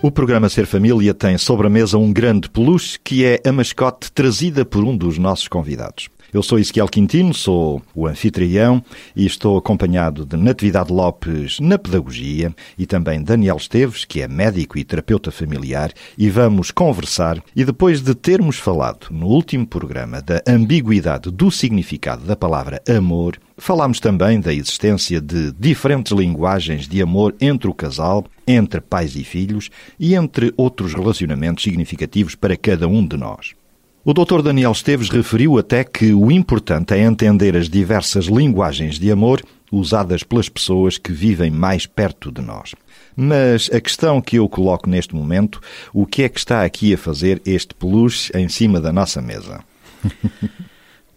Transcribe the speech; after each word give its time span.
O 0.00 0.12
programa 0.12 0.48
Ser 0.48 0.64
Família 0.64 1.12
tem 1.12 1.36
sobre 1.36 1.66
a 1.66 1.70
mesa 1.70 1.98
um 1.98 2.12
grande 2.12 2.48
peluche 2.48 3.00
que 3.02 3.24
é 3.24 3.40
a 3.44 3.50
mascote 3.50 4.12
trazida 4.12 4.64
por 4.64 4.84
um 4.84 4.96
dos 4.96 5.18
nossos 5.18 5.48
convidados. 5.48 6.08
Eu 6.30 6.42
sou 6.42 6.58
Ezequiel 6.58 6.88
Quintino, 6.88 7.32
sou 7.32 7.80
o 7.94 8.06
anfitrião 8.06 8.84
e 9.16 9.24
estou 9.24 9.56
acompanhado 9.56 10.26
de 10.26 10.36
Natividade 10.36 10.92
Lopes 10.92 11.58
na 11.58 11.78
pedagogia 11.78 12.54
e 12.76 12.84
também 12.84 13.22
Daniel 13.22 13.56
Esteves, 13.56 14.04
que 14.04 14.20
é 14.20 14.28
médico 14.28 14.76
e 14.76 14.84
terapeuta 14.84 15.30
familiar, 15.30 15.90
e 16.18 16.28
vamos 16.28 16.70
conversar. 16.70 17.42
E 17.56 17.64
depois 17.64 18.02
de 18.02 18.14
termos 18.14 18.58
falado 18.58 19.06
no 19.10 19.26
último 19.26 19.66
programa 19.66 20.20
da 20.20 20.42
ambiguidade 20.46 21.30
do 21.30 21.50
significado 21.50 22.26
da 22.26 22.36
palavra 22.36 22.82
amor, 22.86 23.38
falámos 23.56 23.98
também 23.98 24.38
da 24.38 24.52
existência 24.52 25.22
de 25.22 25.50
diferentes 25.52 26.12
linguagens 26.12 26.86
de 26.86 27.00
amor 27.00 27.34
entre 27.40 27.70
o 27.70 27.74
casal, 27.74 28.26
entre 28.46 28.82
pais 28.82 29.16
e 29.16 29.24
filhos 29.24 29.70
e 29.98 30.14
entre 30.14 30.52
outros 30.58 30.92
relacionamentos 30.92 31.64
significativos 31.64 32.34
para 32.34 32.54
cada 32.54 32.86
um 32.86 33.06
de 33.06 33.16
nós. 33.16 33.57
O 34.04 34.14
Dr. 34.14 34.42
Daniel 34.42 34.72
Esteves 34.72 35.10
referiu 35.10 35.58
até 35.58 35.82
que 35.82 36.14
o 36.14 36.30
importante 36.30 36.94
é 36.94 37.02
entender 37.02 37.56
as 37.56 37.68
diversas 37.68 38.26
linguagens 38.26 38.98
de 38.98 39.10
amor 39.10 39.42
usadas 39.70 40.22
pelas 40.22 40.48
pessoas 40.48 40.96
que 40.96 41.12
vivem 41.12 41.50
mais 41.50 41.84
perto 41.84 42.30
de 42.30 42.40
nós. 42.40 42.74
Mas 43.14 43.68
a 43.72 43.80
questão 43.80 44.20
que 44.20 44.36
eu 44.36 44.48
coloco 44.48 44.88
neste 44.88 45.14
momento, 45.14 45.60
o 45.92 46.06
que 46.06 46.22
é 46.22 46.28
que 46.28 46.38
está 46.38 46.64
aqui 46.64 46.94
a 46.94 46.98
fazer 46.98 47.42
este 47.44 47.74
peluche 47.74 48.30
em 48.34 48.48
cima 48.48 48.80
da 48.80 48.92
nossa 48.92 49.20
mesa? 49.20 49.60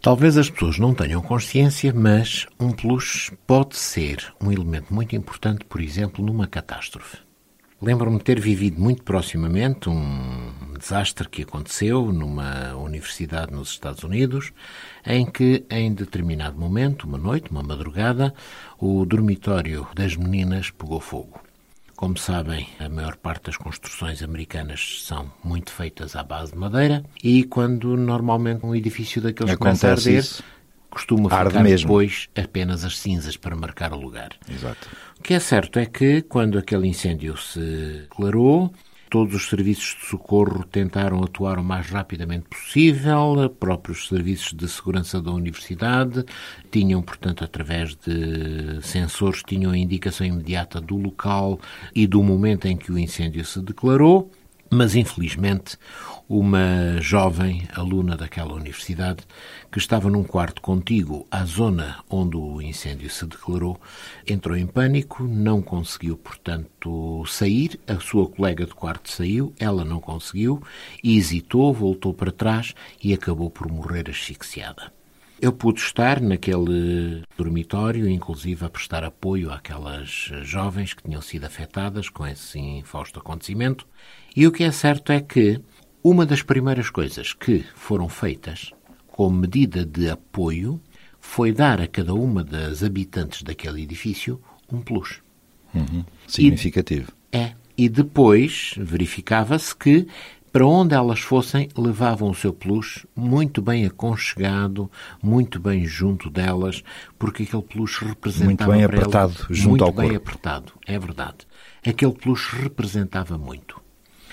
Talvez 0.01 0.35
as 0.35 0.49
pessoas 0.49 0.79
não 0.79 0.95
tenham 0.95 1.21
consciência, 1.21 1.93
mas 1.93 2.47
um 2.59 2.71
peluche 2.71 3.31
pode 3.45 3.77
ser 3.77 4.33
um 4.41 4.51
elemento 4.51 4.91
muito 4.91 5.15
importante, 5.15 5.63
por 5.63 5.79
exemplo, 5.79 6.25
numa 6.25 6.47
catástrofe. 6.47 7.17
Lembro-me 7.79 8.17
de 8.17 8.23
ter 8.23 8.39
vivido 8.39 8.81
muito 8.81 9.03
proximamente 9.03 9.87
um 9.87 10.40
desastre 10.81 11.29
que 11.29 11.43
aconteceu 11.43 12.11
numa 12.11 12.73
universidade 12.75 13.53
nos 13.53 13.69
Estados 13.69 14.03
Unidos, 14.03 14.51
em 15.05 15.25
que, 15.25 15.63
em 15.69 15.93
determinado 15.93 16.57
momento, 16.59 17.03
uma 17.05 17.17
noite, 17.17 17.51
uma 17.51 17.63
madrugada, 17.63 18.33
o 18.79 19.05
dormitório 19.05 19.87
das 19.95 20.15
meninas 20.15 20.71
pegou 20.71 20.99
fogo. 20.99 21.39
Como 21.95 22.17
sabem, 22.17 22.67
a 22.79 22.89
maior 22.89 23.15
parte 23.15 23.43
das 23.45 23.57
construções 23.57 24.23
americanas 24.23 25.03
são 25.05 25.31
muito 25.43 25.71
feitas 25.71 26.15
à 26.15 26.23
base 26.23 26.51
de 26.51 26.57
madeira 26.57 27.03
e 27.23 27.43
quando 27.43 27.95
normalmente 27.95 28.65
um 28.65 28.73
edifício 28.73 29.21
daqueles 29.21 29.53
Acontece 29.53 29.81
começa 29.81 29.87
a 29.87 29.91
arder, 29.91 30.19
isso. 30.19 30.43
costuma 30.89 31.31
Arde 31.31 31.51
ficar 31.51 31.63
mesmo. 31.63 31.87
depois 31.87 32.27
apenas 32.35 32.83
as 32.83 32.97
cinzas 32.97 33.37
para 33.37 33.55
marcar 33.55 33.93
o 33.93 33.99
lugar. 33.99 34.31
Exato. 34.49 34.89
O 35.19 35.21
que 35.21 35.35
é 35.35 35.39
certo 35.39 35.77
é 35.77 35.85
que, 35.85 36.23
quando 36.23 36.57
aquele 36.57 36.87
incêndio 36.87 37.37
se 37.37 37.59
declarou, 38.09 38.73
todos 39.11 39.35
os 39.35 39.49
serviços 39.49 39.97
de 39.99 40.05
socorro 40.05 40.63
tentaram 40.63 41.21
atuar 41.21 41.59
o 41.59 41.63
mais 41.63 41.89
rapidamente 41.89 42.45
possível, 42.49 43.49
próprios 43.59 44.07
serviços 44.07 44.53
de 44.53 44.65
segurança 44.69 45.21
da 45.21 45.31
universidade 45.31 46.23
tinham, 46.71 47.01
portanto, 47.01 47.43
através 47.43 47.93
de 47.93 48.81
sensores, 48.81 49.43
tinham 49.45 49.73
a 49.73 49.77
indicação 49.77 50.25
imediata 50.25 50.79
do 50.79 50.95
local 50.95 51.59
e 51.93 52.07
do 52.07 52.23
momento 52.23 52.67
em 52.67 52.77
que 52.77 52.89
o 52.89 52.97
incêndio 52.97 53.43
se 53.43 53.61
declarou, 53.61 54.31
mas 54.73 54.95
infelizmente 54.95 55.77
uma 56.29 57.01
jovem 57.01 57.67
aluna 57.75 58.15
daquela 58.15 58.53
universidade 58.53 59.23
que 59.69 59.77
estava 59.77 60.09
num 60.09 60.23
quarto 60.23 60.61
contíguo 60.61 61.27
à 61.29 61.43
zona 61.43 62.01
onde 62.09 62.37
o 62.37 62.61
incêndio 62.61 63.09
se 63.09 63.25
declarou, 63.25 63.77
entrou 64.25 64.55
em 64.55 64.65
pânico, 64.65 65.23
não 65.23 65.61
conseguiu, 65.61 66.15
portanto, 66.15 67.25
sair. 67.27 67.77
A 67.85 67.99
sua 67.99 68.29
colega 68.29 68.65
de 68.65 68.73
quarto 68.73 69.11
saiu, 69.11 69.53
ela 69.59 69.83
não 69.83 69.99
conseguiu, 69.99 70.63
hesitou, 71.03 71.73
voltou 71.73 72.13
para 72.13 72.31
trás 72.31 72.73
e 73.03 73.13
acabou 73.13 73.49
por 73.49 73.69
morrer 73.69 74.09
asfixiada. 74.09 74.93
Eu 75.41 75.51
pude 75.51 75.81
estar 75.81 76.21
naquele 76.21 77.23
dormitório, 77.35 78.07
inclusive 78.07 78.63
a 78.63 78.69
prestar 78.69 79.03
apoio 79.03 79.51
àquelas 79.51 80.29
jovens 80.43 80.93
que 80.93 81.01
tinham 81.01 81.19
sido 81.19 81.45
afetadas 81.45 82.09
com 82.09 82.27
esse 82.27 82.59
infausto 82.59 83.19
acontecimento. 83.19 83.87
E 84.35 84.47
o 84.47 84.51
que 84.51 84.63
é 84.63 84.71
certo 84.71 85.11
é 85.11 85.19
que 85.19 85.59
uma 86.03 86.25
das 86.25 86.41
primeiras 86.41 86.89
coisas 86.89 87.33
que 87.33 87.63
foram 87.75 88.07
feitas 88.09 88.71
como 89.07 89.37
medida 89.37 89.85
de 89.85 90.09
apoio 90.09 90.81
foi 91.19 91.51
dar 91.51 91.79
a 91.81 91.87
cada 91.87 92.13
uma 92.13 92.43
das 92.43 92.83
habitantes 92.83 93.43
daquele 93.43 93.83
edifício 93.83 94.41
um 94.71 94.81
peluche. 94.81 95.21
Significativo. 96.27 97.11
É. 97.31 97.53
E 97.77 97.87
depois 97.89 98.73
verificava-se 98.77 99.75
que, 99.75 100.07
para 100.51 100.65
onde 100.65 100.93
elas 100.93 101.19
fossem, 101.19 101.69
levavam 101.77 102.29
o 102.29 102.35
seu 102.35 102.53
peluche 102.53 103.07
muito 103.15 103.61
bem 103.61 103.85
aconchegado, 103.85 104.89
muito 105.21 105.59
bem 105.59 105.85
junto 105.85 106.29
delas, 106.29 106.83
porque 107.17 107.43
aquele 107.43 107.63
peluche 107.63 108.03
representava 108.05 108.71
Muito 108.73 108.79
bem 108.79 108.87
para 108.87 108.97
elas- 108.97 109.07
apertado 109.15 109.53
junto 109.53 109.69
muito 109.69 109.83
ao 109.85 109.91
bem 109.93 110.09
corpo. 110.11 110.29
apertado, 110.29 110.73
é 110.85 110.99
verdade. 110.99 111.37
Aquele 111.85 112.13
peluche 112.13 112.55
representava 112.55 113.37
muito. 113.37 113.81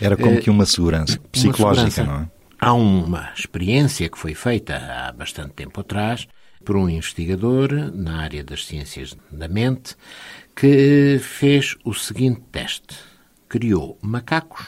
Era 0.00 0.16
como 0.16 0.40
que 0.40 0.50
uma 0.50 0.66
segurança 0.66 1.18
Uma 1.18 1.28
psicológica, 1.30 1.90
segurança. 1.90 2.04
não 2.04 2.22
é? 2.24 2.30
Há 2.60 2.72
uma 2.72 3.32
experiência 3.36 4.08
que 4.08 4.18
foi 4.18 4.34
feita 4.34 4.76
há 4.76 5.12
bastante 5.12 5.52
tempo 5.54 5.80
atrás 5.80 6.26
por 6.64 6.76
um 6.76 6.88
investigador 6.88 7.72
na 7.94 8.20
área 8.20 8.42
das 8.42 8.66
ciências 8.66 9.16
da 9.30 9.46
mente 9.48 9.94
que 10.56 11.18
fez 11.22 11.76
o 11.84 11.94
seguinte 11.94 12.40
teste. 12.50 12.96
Criou 13.48 13.96
macacos, 14.02 14.66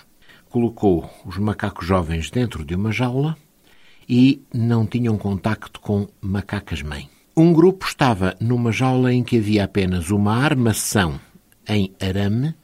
colocou 0.49 1.11
os 1.27 1.37
macacos 1.37 1.87
jovens 1.87 2.31
dentro 2.31 2.65
de 2.65 2.75
uma 2.75 2.93
jaula 2.93 3.37
e 4.09 4.43
não 4.55 4.87
tinham 4.87 5.19
contacto 5.19 5.81
com 5.81 6.09
macacas-mãe. 6.21 7.09
Um 7.37 7.53
grupo 7.53 7.87
estava 7.87 8.37
numa 8.41 8.71
jaula 8.73 9.13
em 9.13 9.23
que 9.23 9.39
havia 9.39 9.65
apenas 9.65 10.11
uma 10.11 10.37
armação 10.37 11.21
em 11.69 11.93
arame 12.01 12.55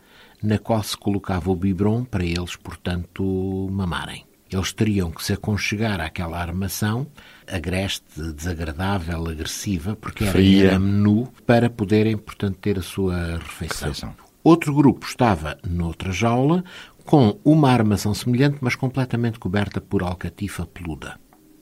na 0.43 0.59
qual 0.59 0.83
se 0.83 0.97
colocava 0.97 1.51
o 1.51 1.57
biberon 1.57 2.05
para 2.05 2.25
eles, 2.25 2.57
portanto, 2.57 3.69
mamarem. 3.71 4.25
Eles 4.51 4.73
teriam 4.73 5.11
que 5.11 5.25
se 5.25 5.33
aconchegar 5.33 6.01
àquela 6.01 6.39
armação, 6.39 7.07
agreste, 7.51 8.33
desagradável, 8.33 9.27
agressiva, 9.27 9.97
porque 9.97 10.23
era 10.25 10.33
Fria. 10.33 10.71
arame 10.71 10.93
nu, 10.93 11.29
para 11.45 11.69
poderem, 11.69 12.17
portanto, 12.17 12.57
ter 12.59 12.79
a 12.79 12.83
sua 12.83 13.39
refeição. 13.39 13.89
Refeição. 13.89 14.15
Outro 14.45 14.73
grupo 14.73 15.05
estava 15.05 15.59
noutra 15.69 16.13
jaula, 16.13 16.63
com 17.05 17.39
uma 17.45 17.71
armação 17.71 18.15
semelhante, 18.15 18.59
mas 18.61 18.77
completamente 18.77 19.39
coberta 19.39 19.81
por 19.81 20.03
alcatifa 20.03 20.65
peluda. 20.67 21.19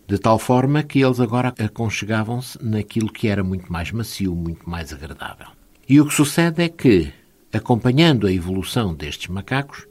De 0.07 0.19
tal 0.19 0.39
forma 0.39 0.83
que 0.83 1.03
eles 1.03 1.19
agora 1.21 1.55
aconchegavam-se 1.59 2.63
naquilo 2.63 3.11
que 3.11 3.29
era 3.29 3.43
muito 3.43 3.73
mais 3.73 3.91
macio, 3.91 4.35
muito 4.35 4.69
mais 4.69 4.93
agradável. 4.93 5.47
E 5.89 5.99
o 6.01 6.07
que 6.07 6.15
sucede 6.15 6.63
é 6.63 6.69
que, 6.69 7.11
acompanhando 7.57 8.27
a 8.27 8.33
evolução 8.33 8.95
destes 8.95 9.29
macacos, 9.29 9.87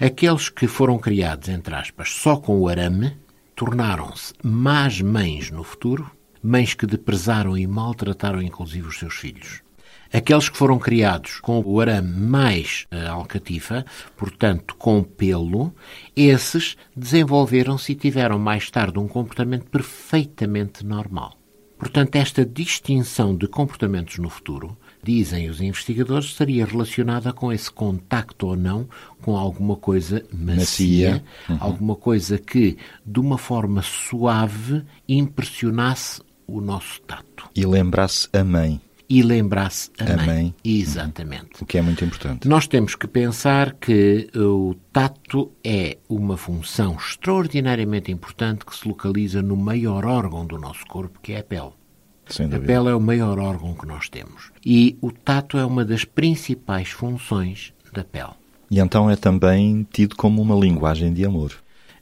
aqueles 0.00 0.48
que 0.48 0.66
foram 0.66 0.98
criados, 0.98 1.48
entre 1.48 1.74
aspas, 1.74 2.10
só 2.10 2.36
com 2.36 2.58
o 2.60 2.68
arame, 2.68 3.16
tornaram-se 3.54 4.32
más 4.42 5.00
mães 5.00 5.50
no 5.50 5.64
futuro, 5.64 6.10
mães 6.42 6.74
que 6.74 6.86
deprezaram 6.86 7.58
e 7.58 7.66
maltrataram 7.66 8.40
inclusive 8.40 8.86
os 8.86 8.98
seus 8.98 9.14
filhos. 9.14 9.62
Aqueles 10.12 10.48
que 10.48 10.56
foram 10.56 10.78
criados 10.78 11.38
com 11.40 11.60
o 11.60 11.80
arame 11.80 12.08
mais 12.08 12.86
a 12.90 13.10
alcatifa, 13.10 13.84
portanto 14.16 14.74
com 14.76 15.02
pelo, 15.02 15.74
esses 16.16 16.76
desenvolveram-se 16.96 17.92
e 17.92 17.96
tiveram 17.96 18.38
mais 18.38 18.70
tarde 18.70 18.98
um 18.98 19.08
comportamento 19.08 19.66
perfeitamente 19.66 20.86
normal. 20.86 21.38
Portanto, 21.78 22.16
esta 22.16 22.44
distinção 22.44 23.36
de 23.36 23.46
comportamentos 23.46 24.18
no 24.18 24.28
futuro, 24.28 24.76
dizem 25.08 25.48
os 25.48 25.60
investigadores, 25.62 26.26
estaria 26.26 26.66
relacionada 26.66 27.32
com 27.32 27.50
esse 27.50 27.70
contacto 27.70 28.46
ou 28.48 28.56
não 28.56 28.86
com 29.22 29.34
alguma 29.38 29.74
coisa 29.74 30.22
macia, 30.30 31.22
Macia. 31.48 31.62
alguma 31.64 31.96
coisa 31.96 32.36
que, 32.36 32.76
de 33.06 33.18
uma 33.18 33.38
forma 33.38 33.80
suave, 33.80 34.82
impressionasse 35.08 36.20
o 36.46 36.60
nosso 36.60 37.00
tato 37.02 37.48
E 37.56 37.64
lembrar-se 37.64 38.28
a 38.34 38.44
mãe. 38.44 38.80
e 39.08 39.22
lembrar-se 39.22 39.90
a, 39.98 40.12
A 40.12 40.16
mãe. 40.16 40.26
mãe. 40.26 40.54
Exatamente. 40.62 41.62
O 41.62 41.64
que 41.64 41.78
é 41.78 41.82
muito 41.82 42.04
importante. 42.04 42.46
Nós 42.46 42.66
temos 42.66 42.94
que 42.94 43.06
pensar 43.06 43.72
que 43.74 44.28
o 44.36 44.74
tato 44.92 45.50
é 45.64 45.96
uma 46.08 46.36
função 46.36 46.96
extraordinariamente 46.96 48.12
importante 48.12 48.66
que 48.66 48.76
se 48.76 48.86
localiza 48.86 49.40
no 49.40 49.56
maior 49.56 50.04
órgão 50.04 50.44
do 50.46 50.58
nosso 50.58 50.84
corpo, 50.86 51.18
que 51.22 51.32
é 51.32 51.38
a 51.38 51.42
pele. 51.44 51.77
A 52.30 52.58
pele 52.58 52.88
é 52.88 52.94
o 52.94 53.00
maior 53.00 53.38
órgão 53.38 53.74
que 53.74 53.86
nós 53.86 54.08
temos. 54.08 54.50
E 54.64 54.96
o 55.00 55.10
tato 55.10 55.56
é 55.56 55.64
uma 55.64 55.84
das 55.84 56.04
principais 56.04 56.90
funções 56.90 57.72
da 57.92 58.04
pele. 58.04 58.32
E 58.70 58.78
então 58.78 59.10
é 59.10 59.16
também 59.16 59.86
tido 59.90 60.14
como 60.14 60.42
uma 60.42 60.54
linguagem 60.54 61.12
de 61.12 61.24
amor. 61.24 61.52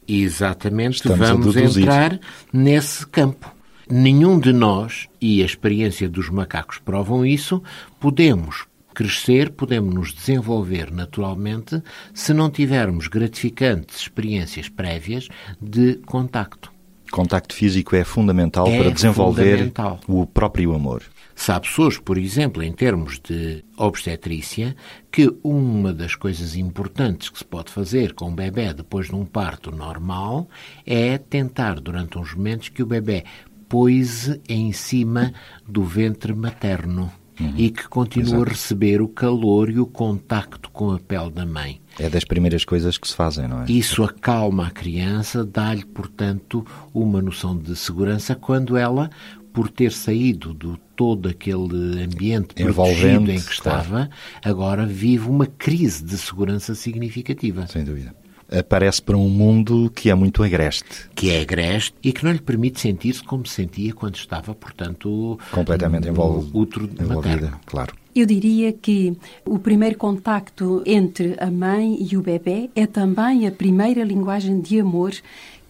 Exatamente, 0.08 0.96
Estamos 0.96 1.28
a 1.28 1.32
vamos 1.32 1.56
entrar 1.56 2.18
nesse 2.52 3.06
campo. 3.06 3.54
Nenhum 3.88 4.38
de 4.38 4.52
nós, 4.52 5.08
e 5.20 5.42
a 5.42 5.46
experiência 5.46 6.08
dos 6.08 6.28
macacos 6.28 6.78
provam 6.78 7.24
isso, 7.24 7.62
podemos 8.00 8.66
crescer, 8.92 9.50
podemos 9.50 9.94
nos 9.94 10.12
desenvolver 10.12 10.90
naturalmente 10.90 11.82
se 12.14 12.32
não 12.32 12.50
tivermos 12.50 13.08
gratificantes 13.08 14.00
experiências 14.00 14.68
prévias 14.68 15.28
de 15.60 15.96
contacto. 16.06 16.75
Contacto 17.16 17.54
físico 17.54 17.96
é 17.96 18.04
fundamental 18.04 18.66
É 18.68 18.76
para 18.76 18.90
desenvolver 18.90 19.52
fundamental. 19.52 20.00
o 20.06 20.26
próprio 20.26 20.74
amor. 20.74 21.02
Sabe-se 21.34 21.80
hoje, 21.80 21.98
por 21.98 22.18
exemplo, 22.18 22.62
em 22.62 22.70
termos 22.70 23.18
de 23.18 23.64
obstetrícia, 23.74 24.76
que 25.10 25.34
uma 25.42 25.94
das 25.94 26.14
coisas 26.14 26.56
importantes 26.56 27.30
que 27.30 27.38
se 27.38 27.44
pode 27.44 27.72
fazer 27.72 28.12
com 28.12 28.28
o 28.28 28.34
bebê 28.34 28.74
depois 28.74 29.06
de 29.06 29.14
um 29.14 29.24
parto 29.24 29.70
normal 29.74 30.46
é 30.84 31.16
tentar, 31.16 31.80
durante 31.80 32.18
uns 32.18 32.34
momentos, 32.34 32.68
que 32.68 32.82
o 32.82 32.86
bebê 32.86 33.24
poise 33.66 34.38
em 34.46 34.70
cima 34.72 35.32
do 35.66 35.84
ventre 35.84 36.34
materno 36.34 37.10
e 37.56 37.70
que 37.70 37.88
continue 37.88 38.42
a 38.42 38.44
receber 38.44 39.00
o 39.00 39.08
calor 39.08 39.70
e 39.70 39.78
o 39.78 39.86
contacto 39.86 40.70
com 40.70 40.92
a 40.92 40.98
pele 40.98 41.30
da 41.30 41.44
mãe. 41.44 41.80
É 41.98 42.08
das 42.08 42.24
primeiras 42.24 42.64
coisas 42.64 42.98
que 42.98 43.08
se 43.08 43.14
fazem, 43.14 43.48
não 43.48 43.62
é? 43.62 43.70
Isso 43.70 44.02
acalma 44.02 44.66
a 44.66 44.70
criança, 44.70 45.44
dá-lhe, 45.44 45.84
portanto, 45.84 46.66
uma 46.92 47.22
noção 47.22 47.56
de 47.56 47.74
segurança 47.74 48.34
quando 48.34 48.76
ela, 48.76 49.10
por 49.52 49.70
ter 49.70 49.92
saído 49.92 50.52
do 50.52 50.78
todo 50.94 51.28
aquele 51.28 52.02
ambiente 52.02 52.54
protegido 52.54 53.30
em 53.30 53.38
que 53.38 53.60
claro. 53.60 53.80
estava, 53.80 54.10
agora 54.42 54.86
vive 54.86 55.28
uma 55.28 55.46
crise 55.46 56.02
de 56.02 56.16
segurança 56.16 56.74
significativa, 56.74 57.66
Sem 57.66 57.84
dúvida. 57.84 58.14
Aparece 58.50 59.02
para 59.02 59.16
um 59.16 59.28
mundo 59.28 59.90
que 59.94 60.08
é 60.08 60.14
muito 60.14 60.42
agreste. 60.42 61.08
que 61.14 61.30
é 61.30 61.40
agreste 61.40 61.94
e 62.02 62.12
que 62.12 62.24
não 62.24 62.30
lhe 62.32 62.38
permite 62.40 62.80
sentir-se 62.80 63.22
como 63.22 63.44
se 63.46 63.54
sentia 63.54 63.92
quando 63.92 64.14
estava, 64.16 64.54
portanto, 64.54 65.38
Completamente 65.50 66.04
no 66.04 66.10
envol- 66.12 66.46
útero 66.54 66.88
envolvida, 67.00 67.52
claro. 67.66 67.94
Eu 68.14 68.24
diria 68.24 68.72
que 68.72 69.14
o 69.44 69.58
primeiro 69.58 69.98
contacto 69.98 70.82
entre 70.86 71.34
a 71.38 71.50
mãe 71.50 71.98
e 72.10 72.16
o 72.16 72.22
bebê 72.22 72.70
é 72.74 72.86
também 72.86 73.46
a 73.46 73.50
primeira 73.50 74.02
linguagem 74.04 74.60
de 74.60 74.80
amor 74.80 75.12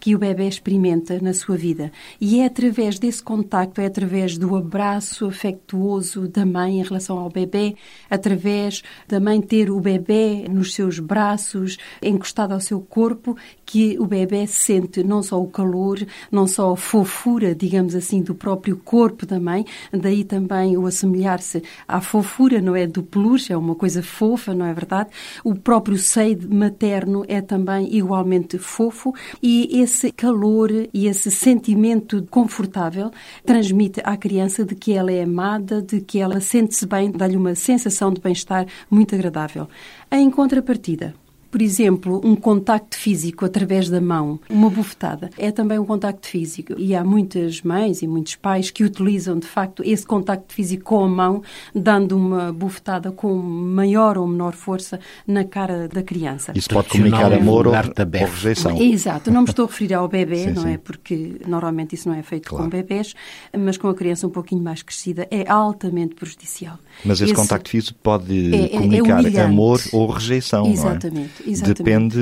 que 0.07 0.15
o 0.15 0.21
bebê 0.21 0.47
experimenta 0.47 1.19
na 1.21 1.35
sua 1.35 1.57
vida. 1.57 1.91
E 2.21 2.39
é 2.39 2.47
através 2.47 2.97
desse 2.97 3.21
contacto, 3.21 3.81
é 3.81 3.87
através 3.87 4.39
do 4.39 4.55
abraço 4.55 5.27
afetuoso 5.27 6.29
da 6.29 6.47
mãe 6.47 6.79
em 6.79 6.83
relação 6.85 7.19
ao 7.19 7.29
bebê, 7.29 7.75
através 8.09 8.85
da 9.09 9.19
mãe 9.19 9.41
ter 9.41 9.69
o 9.69 9.81
bebê 9.81 10.47
nos 10.49 10.75
seus 10.75 11.01
braços, 11.01 11.77
encostado 12.01 12.53
ao 12.53 12.61
seu 12.61 12.81
corpo, 12.81 13.37
que 13.67 13.99
o 13.99 14.07
bebê 14.07 14.47
sente 14.47 15.03
não 15.03 15.23
só 15.23 15.43
o 15.43 15.49
calor, 15.49 15.99
não 16.31 16.47
só 16.47 16.73
a 16.73 16.77
fofura, 16.77 17.53
digamos 17.53 17.97
assim, 17.97 18.23
do 18.23 18.35
próprio 18.35 18.77
corpo 18.77 19.27
da 19.27 19.41
mãe, 19.41 19.67
daí 19.93 20.23
também 20.23 20.77
o 20.77 20.87
assemelhar-se 20.87 21.63
à 21.87 22.01
fofura, 22.01 22.61
não 22.63 22.77
é, 22.77 22.87
do 22.87 23.03
peluche, 23.03 23.53
é 23.53 23.57
uma 23.57 23.75
coisa 23.75 24.03
fofa, 24.03 24.55
não 24.55 24.65
é 24.65 24.73
verdade? 24.73 25.11
O 25.43 25.55
próprio 25.57 25.99
seio 25.99 26.39
materno 26.49 27.25
é 27.27 27.41
também 27.41 27.93
igualmente 27.95 28.57
fofo 28.57 29.13
e 29.43 29.81
esse 29.81 30.13
calor 30.13 30.71
e 30.95 31.07
esse 31.09 31.31
sentimento 31.31 32.25
confortável 32.31 33.11
transmite 33.45 34.01
à 34.05 34.17
criança 34.17 34.65
de 34.65 34.77
que 34.77 34.93
ela 34.93 35.11
é 35.11 35.25
amada, 35.25 35.83
de 35.83 36.01
que 36.01 36.21
ela 36.21 36.41
sente-se 36.41 36.87
bem, 36.87 37.11
dá-lhe 37.11 37.37
uma 37.37 37.57
sensação 37.57 38.13
de 38.13 38.21
bem-estar 38.21 38.67
muito 38.89 39.15
agradável. 39.15 39.69
Em 40.11 40.31
contrapartida, 40.31 41.15
por 41.57 41.63
exemplo, 41.63 42.21
um 42.23 42.37
contacto 42.37 42.99
físico 42.99 43.47
através 43.47 43.89
da 43.89 43.99
mão, 43.99 44.39
uma 44.51 44.69
bufetada, 44.69 45.31
é 45.39 45.51
também 45.51 45.79
um 45.79 45.87
contacto 45.87 46.27
físico. 46.29 46.75
E 46.77 46.95
há 46.95 47.03
muitas 47.03 47.63
mães 47.63 48.03
e 48.03 48.07
muitos 48.07 48.35
pais 48.37 48.71
que 48.71 48.85
utilizam, 48.85 49.39
de 49.39 49.47
facto, 49.47 49.83
esse 49.83 50.05
contacto 50.05 50.53
físico 50.53 50.85
com 50.85 51.03
a 51.03 51.09
mão, 51.09 51.43
dando 51.75 52.15
uma 52.15 52.53
bufetada 52.53 53.11
com 53.11 53.35
maior 53.39 54.19
ou 54.19 54.27
menor 54.29 54.53
força 54.53 55.01
na 55.27 55.45
cara 55.45 55.89
da 55.89 56.03
criança. 56.03 56.53
Isso 56.55 56.69
pode 56.69 56.91
comunicar 56.91 57.33
é 57.33 57.37
amor 57.37 57.67
ou, 57.69 57.73
ou 57.75 57.81
rejeição. 58.27 58.77
Exato, 58.79 59.31
não 59.31 59.41
me 59.41 59.49
estou 59.49 59.65
a 59.65 59.69
referir 59.69 59.95
ao 59.95 60.07
bebê, 60.09 60.37
Sim, 60.45 60.51
não 60.51 60.63
sim. 60.65 60.73
é? 60.75 60.77
Porque 60.77 61.37
normalmente 61.47 61.95
isso 61.95 62.07
não 62.07 62.17
é 62.17 62.23
feito 62.23 62.51
Claro. 62.51 62.65
com 62.65 62.69
bebés, 62.71 63.15
mas 63.59 63.79
com 63.79 63.89
a 63.89 63.95
criança 63.95 64.27
um 64.27 64.31
pouquinho 64.31 64.63
mais 64.63 64.83
crescida 64.83 65.27
é 65.31 65.51
altamente 65.51 66.15
prejudicial. 66.17 66.79
Mas 67.03 67.23
esse, 67.23 67.33
Esse- 67.33 67.41
contacto 67.41 67.71
físico 67.71 67.99
pode 68.03 68.55
É- 68.55 68.59
é- 68.59 68.65
é 68.65 68.69
comunicar 68.79 69.15
humilhante. 69.21 69.39
amor 69.41 69.81
ou 69.95 70.07
rejeição, 70.11 70.67
Exatamente, 70.67 70.83
não 70.85 70.91
é? 70.91 71.25
exatamente. 71.25 71.46
Depende 71.75 72.19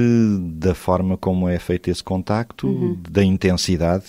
da 0.58 0.74
forma 0.74 1.16
como 1.16 1.48
é 1.48 1.58
feito 1.58 1.88
esse 1.90 2.02
contacto, 2.02 2.66
Uhum. 2.66 2.98
da 3.10 3.22
intensidade 3.24 4.06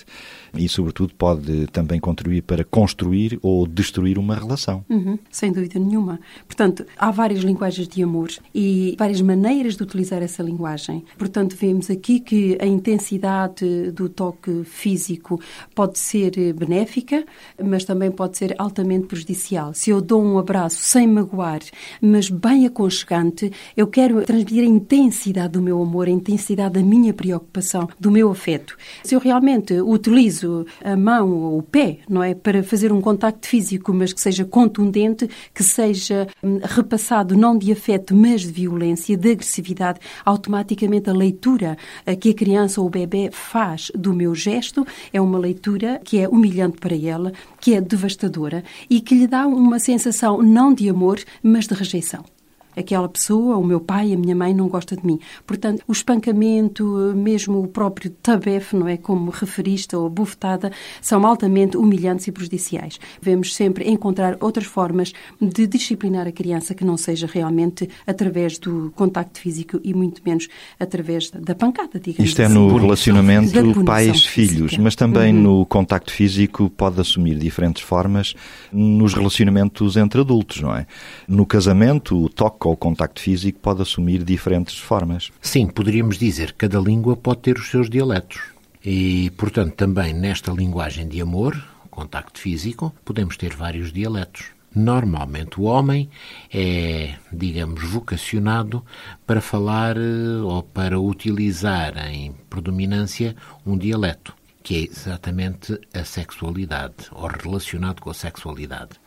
e, 0.57 0.68
sobretudo, 0.68 1.13
pode 1.16 1.68
também 1.68 2.00
contribuir 2.00 2.42
para 2.42 2.63
construir 2.63 3.40
ou 3.42 3.68
destruir 3.68 4.18
uma 4.18 4.36
relação. 4.36 4.84
Uhum, 4.90 5.18
sem 5.30 5.52
dúvida 5.52 5.80
nenhuma. 5.80 6.19
Portanto, 6.48 6.86
há 6.98 7.12
várias 7.12 7.44
linguagens 7.44 7.88
de 7.88 8.04
amor 8.04 8.30
e 8.54 8.96
várias 8.98 9.22
maneiras 9.22 9.75
de 9.75 9.84
utilizar 9.84 10.22
essa 10.22 10.42
linguagem. 10.44 11.04
Portanto, 11.18 11.56
vemos 11.56 11.90
aqui 11.90 12.19
que 12.19 12.57
a 12.62 12.66
intensidade 12.66 13.92
do 13.92 14.10
toque 14.10 14.63
físico 14.63 15.40
pode 15.74 16.00
ser 16.00 16.38
eh, 16.38 16.54
benéfica, 16.54 17.25
mas 17.63 17.84
também 17.84 18.12
pode 18.12 18.38
ser 18.38 18.56
altamente 18.57 19.07
prejudicial. 19.07 19.74
Se 19.74 19.90
eu 19.90 20.02
dou 20.02 20.24
um 20.24 20.38
abraço 20.38 20.80
sem 20.80 21.07
magoar, 21.07 21.60
mas 22.02 22.30
bem 22.30 22.66
aconchegante, 22.66 23.52
eu 23.75 23.88
quero 23.88 24.24
transmitir 24.25 24.63
a 24.63 24.68
intensidade 24.68 25.54
do 25.54 25.62
meu 25.62 25.81
amor, 25.81 26.07
a 26.07 26.12
intensidade 26.12 26.75
da 26.75 26.81
minha 26.81 27.13
preocupação, 27.13 27.88
do 28.00 28.12
meu 28.12 28.31
afeto. 28.31 28.78
Se 29.04 29.16
eu 29.16 29.19
realmente 29.19 29.74
utilizo 29.81 30.44
a 30.83 30.95
mão 30.95 31.31
ou 31.31 31.59
o 31.59 31.63
pé, 31.63 32.00
não 32.09 32.24
é, 32.24 32.33
para 32.33 32.63
fazer 32.63 32.92
um 32.92 33.01
contacto 33.01 33.47
físico, 33.47 33.94
mas 33.94 34.13
que 34.13 34.21
seja 34.21 34.45
contundente, 34.45 35.30
que 35.53 35.63
seja 35.63 36.27
hum, 36.44 36.59
repassado 36.63 37.38
não 37.38 37.57
de 37.57 37.71
afeto, 37.71 38.15
mas 38.15 38.42
de 38.42 38.51
violência, 38.51 39.18
de 39.18 39.31
agressividade, 39.31 40.00
automaticamente 40.24 41.09
a 41.09 41.13
leitura 41.13 41.77
que 42.19 42.30
a 42.30 42.33
criança 42.33 42.81
ou 42.81 42.88
o 42.88 42.89
bebê 42.89 43.30
faz 43.31 43.92
do 43.95 44.13
meu 44.13 44.33
gesto 44.36 44.86
é 45.12 45.19
uma 45.19 45.38
leitura 45.38 46.00
que 46.03 46.19
é 46.19 46.27
humilhante 46.27 46.77
para 46.77 46.95
ela, 46.95 47.31
que 47.59 47.73
é 47.73 47.81
devastadora 47.81 48.64
e 48.90 49.02
que 49.02 49.16
lhe 49.16 49.28
dá 49.28 49.47
uma 49.47 49.80
sensação 49.80 50.42
não 50.42 50.73
de 50.73 50.90
amor, 50.90 51.19
mas 51.42 51.68
de 51.68 51.73
rejeição 51.73 52.34
aquela 52.75 53.07
pessoa, 53.09 53.57
o 53.57 53.63
meu 53.63 53.79
pai, 53.79 54.13
a 54.13 54.17
minha 54.17 54.35
mãe 54.35 54.53
não 54.53 54.67
gosta 54.67 54.95
de 54.95 55.05
mim. 55.05 55.19
Portanto, 55.45 55.83
o 55.87 55.91
espancamento, 55.91 56.83
mesmo 57.15 57.59
o 57.61 57.67
próprio 57.67 58.09
tabefe, 58.09 58.75
não 58.75 58.87
é 58.87 58.97
como 58.97 59.31
referiste, 59.31 59.95
ou 59.95 60.09
bufetada, 60.09 60.71
são 61.01 61.25
altamente 61.25 61.77
humilhantes 61.77 62.27
e 62.27 62.31
prejudiciais. 62.31 62.99
Devemos 63.21 63.53
sempre 63.55 63.89
encontrar 63.89 64.37
outras 64.41 64.65
formas 64.65 65.13
de 65.41 65.67
disciplinar 65.67 66.27
a 66.27 66.31
criança 66.31 66.73
que 66.73 66.83
não 66.85 66.97
seja 66.97 67.27
realmente 67.31 67.87
através 68.05 68.57
do 68.57 68.91
contacto 68.95 69.39
físico 69.39 69.79
e 69.83 69.94
muito 69.94 70.21
menos 70.25 70.47
através 70.79 71.29
da 71.31 71.55
pancada, 71.55 71.99
digamos 71.99 72.29
Isto 72.29 72.41
é 72.41 72.45
assim. 72.45 72.53
no 72.53 72.77
relacionamento 72.77 73.83
pais-filhos, 73.85 74.77
mas 74.77 74.95
também 74.95 75.33
Uhum. 75.33 75.41
no 75.41 75.65
contacto 75.65 76.11
físico 76.11 76.69
pode 76.69 76.99
assumir 76.99 77.37
diferentes 77.37 77.81
formas 77.81 78.33
nos 78.71 79.13
relacionamentos 79.13 79.97
entre 79.97 80.21
adultos, 80.21 80.61
não 80.61 80.75
é? 80.75 80.85
No 81.27 81.45
casamento, 81.45 82.23
o 82.23 82.29
toque 82.29 82.59
ou 82.68 82.74
o 82.74 82.78
contacto 82.78 83.22
físico 83.22 83.60
pode 83.60 83.81
assumir 83.81 84.24
diferentes 84.24 84.78
formas. 84.78 85.31
Sim, 85.42 85.68
poderíamos 85.68 86.18
dizer 86.18 86.48
que 86.52 86.68
cada 86.68 86.80
língua 86.80 87.16
pode 87.16 87.42
ter 87.42 87.57
os 87.57 87.69
seus 87.69 87.90
dialetos. 87.90 88.42
E, 88.84 89.31
portanto, 89.31 89.74
também 89.74 90.14
nesta 90.14 90.52
linguagem 90.52 91.07
de 91.07 91.19
amor, 91.19 91.56
contacto 91.90 92.40
físico, 92.40 92.94
podemos 93.04 93.38
ter 93.38 93.56
vários 93.56 93.92
dialetos. 93.92 94.48
Normalmente 94.76 95.60
o 95.60 95.64
homem 95.64 96.10
é, 96.54 97.16
digamos, 97.31 97.81
vocacionado 97.84 98.84
para 99.26 99.40
falar 99.40 99.95
eh, 99.95 100.42
ou 100.44 100.62
para 100.62 101.00
utilizar 101.00 101.98
em 102.10 102.34
predominância 102.50 103.36
um 103.66 103.78
dialeto, 103.78 104.36
que 104.62 104.76
é 104.76 104.80
exatamente 104.81 105.80
a 105.94 106.04
sexualidade, 106.04 107.07
ou 107.12 107.28
relacionado 107.28 108.02
com 108.02 108.10
a 108.10 108.14
sexualidade. 108.14 109.00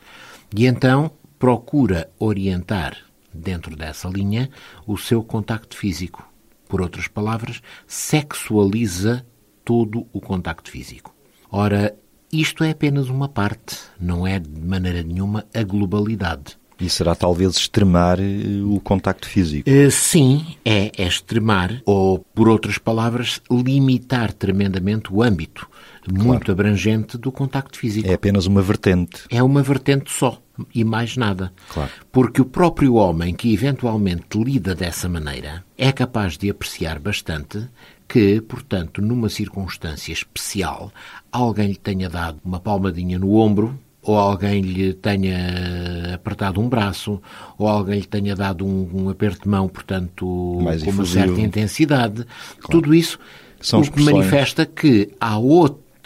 E 0.57 0.67
então 0.67 1.11
procura 1.38 2.11
orientar 2.19 2.97
dentro 3.38 3.76
dessa 3.76 4.09
linha 4.09 4.50
o 4.87 4.97
seu 4.97 5.23
contacto 5.23 5.76
físico. 5.76 6.26
Por 6.68 6.83
outras 6.83 7.09
palavras, 7.09 7.62
sexualiza 7.87 9.25
todo 9.64 10.07
o 10.12 10.21
contacto 10.21 10.71
físico. 10.71 11.14
Ora, 11.50 11.97
isto 12.30 12.62
é 12.62 12.71
apenas 12.71 13.09
uma 13.09 13.28
parte, 13.28 13.76
não 13.99 14.26
é 14.26 14.38
de 14.38 14.61
maneira 14.61 15.02
nenhuma 15.02 15.47
a 15.54 15.62
globalidade. 15.62 16.59
E 16.80 16.88
será 16.88 17.14
talvez 17.14 17.57
extremar 17.57 18.21
eh, 18.21 18.62
o 18.62 18.78
contacto 18.78 19.26
físico. 19.28 19.68
Uh, 19.68 19.90
sim, 19.90 20.57
é, 20.64 20.92
é 20.97 21.09
extremar, 21.09 21.83
ou, 21.85 22.21
por 22.35 22.49
outras 22.49 22.78
palavras, 22.78 23.40
limitar 23.50 24.33
tremendamente 24.33 25.12
o 25.12 25.23
âmbito 25.23 25.68
muito 26.12 26.50
abrangente 26.52 27.18
do 27.18 27.33
contacto 27.33 27.78
físico. 27.78 28.09
É 28.09 28.14
apenas 28.14 28.47
uma 28.47 28.62
vertente. 28.62 29.25
É 29.30 29.42
uma 29.42 29.62
vertente 29.62 30.11
só 30.11 30.40
e 30.75 30.85
mais 30.85 31.17
nada. 31.17 31.53
Claro. 31.69 31.91
Porque 32.11 32.41
o 32.41 32.45
próprio 32.45 32.95
homem 32.95 33.35
que 33.35 33.53
eventualmente 33.53 34.38
lida 34.43 34.75
dessa 34.75 35.09
maneira 35.09 35.65
é 35.77 35.93
capaz 35.93 36.37
de 36.37 36.50
apreciar 36.50 36.99
bastante 36.99 37.67
que, 38.09 38.41
portanto, 38.41 39.03
numa 39.03 39.29
circunstância 39.29 40.12
especial, 40.12 40.91
alguém 41.31 41.69
lhe 41.69 41.77
tenha 41.77 42.09
dado 42.09 42.38
uma 42.43 42.59
palmadinha 42.59 43.19
no 43.19 43.35
ombro, 43.35 43.79
ou 44.03 44.17
alguém 44.17 44.62
lhe 44.62 44.95
tenha 44.95 46.15
apertado 46.15 46.61
um 46.61 46.69
braço, 46.69 47.21
ou 47.59 47.69
alguém 47.69 48.00
lhe 48.00 48.07
tenha 48.07 48.35
dado 48.35 48.65
um, 48.65 48.88
um 48.95 49.09
aperto 49.11 49.43
de 49.43 49.49
mão, 49.49 49.69
portanto, 49.69 50.59
Mais 50.62 50.83
com 50.83 50.91
uma 50.91 51.05
certa 51.05 51.38
intensidade. 51.41 52.25
Tudo 52.71 52.95
isso 52.95 53.19
São 53.61 53.81
o 53.81 53.91
que 53.91 54.03
manifesta 54.03 54.65
que 54.65 55.11
há 55.21 55.38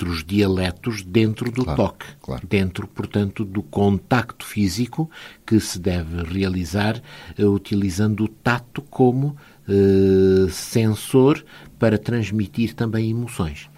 outros 0.02 0.24
dialetos 0.24 1.02
dentro 1.02 1.50
do 1.50 1.64
Claro, 1.64 1.76
toque, 1.76 2.06
claro. 2.20 2.46
dentro, 2.46 2.86
portanto, 2.88 3.44
do 3.44 3.62
contacto 3.62 4.44
físico 4.44 5.08
que 5.46 5.60
se 5.60 5.78
deve 5.78 6.22
realizar 6.22 7.00
eh, 7.38 7.44
utilizando 7.44 8.24
o 8.24 8.28
tato 8.28 8.82
como 8.82 9.36
eh, 9.68 10.50
sensor 10.50 11.44
para 11.78 11.96
transmitir 11.98 12.74
também 12.74 13.10
emoções. 13.10 13.70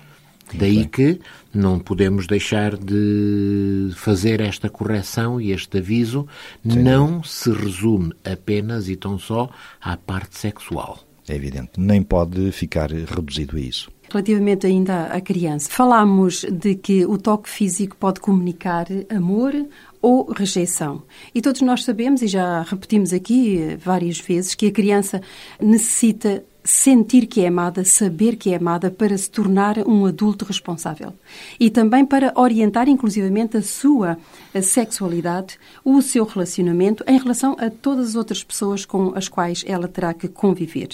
Daí 0.53 0.87
que 0.87 1.21
não 1.53 1.81
podemos 1.81 2.27
deixar 2.27 2.77
de 2.77 3.91
fazer 3.97 4.41
esta 4.41 4.69
correção 4.69 5.41
e 5.41 5.51
este 5.53 5.79
aviso. 5.79 6.29
não 6.63 7.23
se 7.25 7.51
resume 7.51 8.13
apenas 8.23 8.89
e 8.89 8.95
tão 8.95 9.19
só 9.19 9.51
à 9.81 9.97
parte 9.97 10.39
sexual. 10.39 11.01
É 11.27 11.35
evidente. 11.35 11.81
Nem 11.81 12.03
pode 12.03 12.53
ficar 12.53 12.91
reduzido 12.91 13.57
a 13.57 13.61
isso. 13.61 13.91
Relativamente 14.11 14.67
ainda 14.67 15.07
à 15.07 15.21
criança, 15.21 15.69
falámos 15.71 16.45
de 16.45 16.75
que 16.75 17.05
o 17.05 17.19
toque 17.19 17.49
físico 17.49 17.97
pode 17.97 18.21
comunicar 18.21 18.87
amor 19.09 19.53
ou 20.01 20.31
rejeição. 20.31 21.03
E 21.35 21.41
todos 21.41 21.63
nós 21.63 21.83
sabemos, 21.83 22.21
e 22.21 22.29
já 22.29 22.63
repetimos 22.63 23.13
aqui 23.13 23.59
eh, 23.59 23.77
várias 23.77 24.21
vezes, 24.21 24.55
que 24.55 24.67
a 24.67 24.71
criança 24.71 25.23
necessita 25.61 26.45
sentir 26.65 27.27
que 27.27 27.43
é 27.43 27.49
amada, 27.49 27.85
saber 27.85 28.37
que 28.37 28.53
é 28.53 28.57
amada 28.57 28.91
para 28.91 29.17
se 29.19 29.31
tornar 29.31 29.79
um 29.87 30.07
adulto 30.07 30.47
responsável. 30.47 31.13
E 31.61 31.69
também 31.69 32.07
para 32.07 32.33
orientar 32.35 32.89
inclusivamente 32.89 33.59
a 33.59 33.63
sua 33.63 34.17
a 34.55 34.63
sexualidade, 34.63 35.59
o 35.85 36.01
seu 36.01 36.25
relacionamento 36.25 37.05
em 37.07 37.19
relação 37.19 37.55
a 37.59 37.69
todas 37.69 38.11
as 38.11 38.15
outras 38.15 38.43
pessoas 38.43 38.87
com 38.87 39.13
as 39.15 39.29
quais 39.29 39.63
ela 39.67 39.87
terá 39.87 40.15
que 40.15 40.27
conviver. 40.27 40.89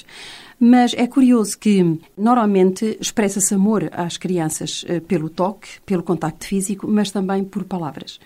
Mas 0.62 0.92
é 0.92 1.06
curioso 1.06 1.58
que 1.58 1.98
normalmente 2.18 2.98
expressa-se 3.00 3.54
amor 3.54 3.88
às 3.92 4.18
crianças 4.18 4.84
eh, 4.86 5.00
pelo 5.00 5.30
toque, 5.30 5.80
pelo 5.86 6.02
contacto 6.02 6.46
físico, 6.46 6.86
mas 6.86 7.10
também 7.10 7.42
por 7.42 7.64
palavras. 7.64 8.20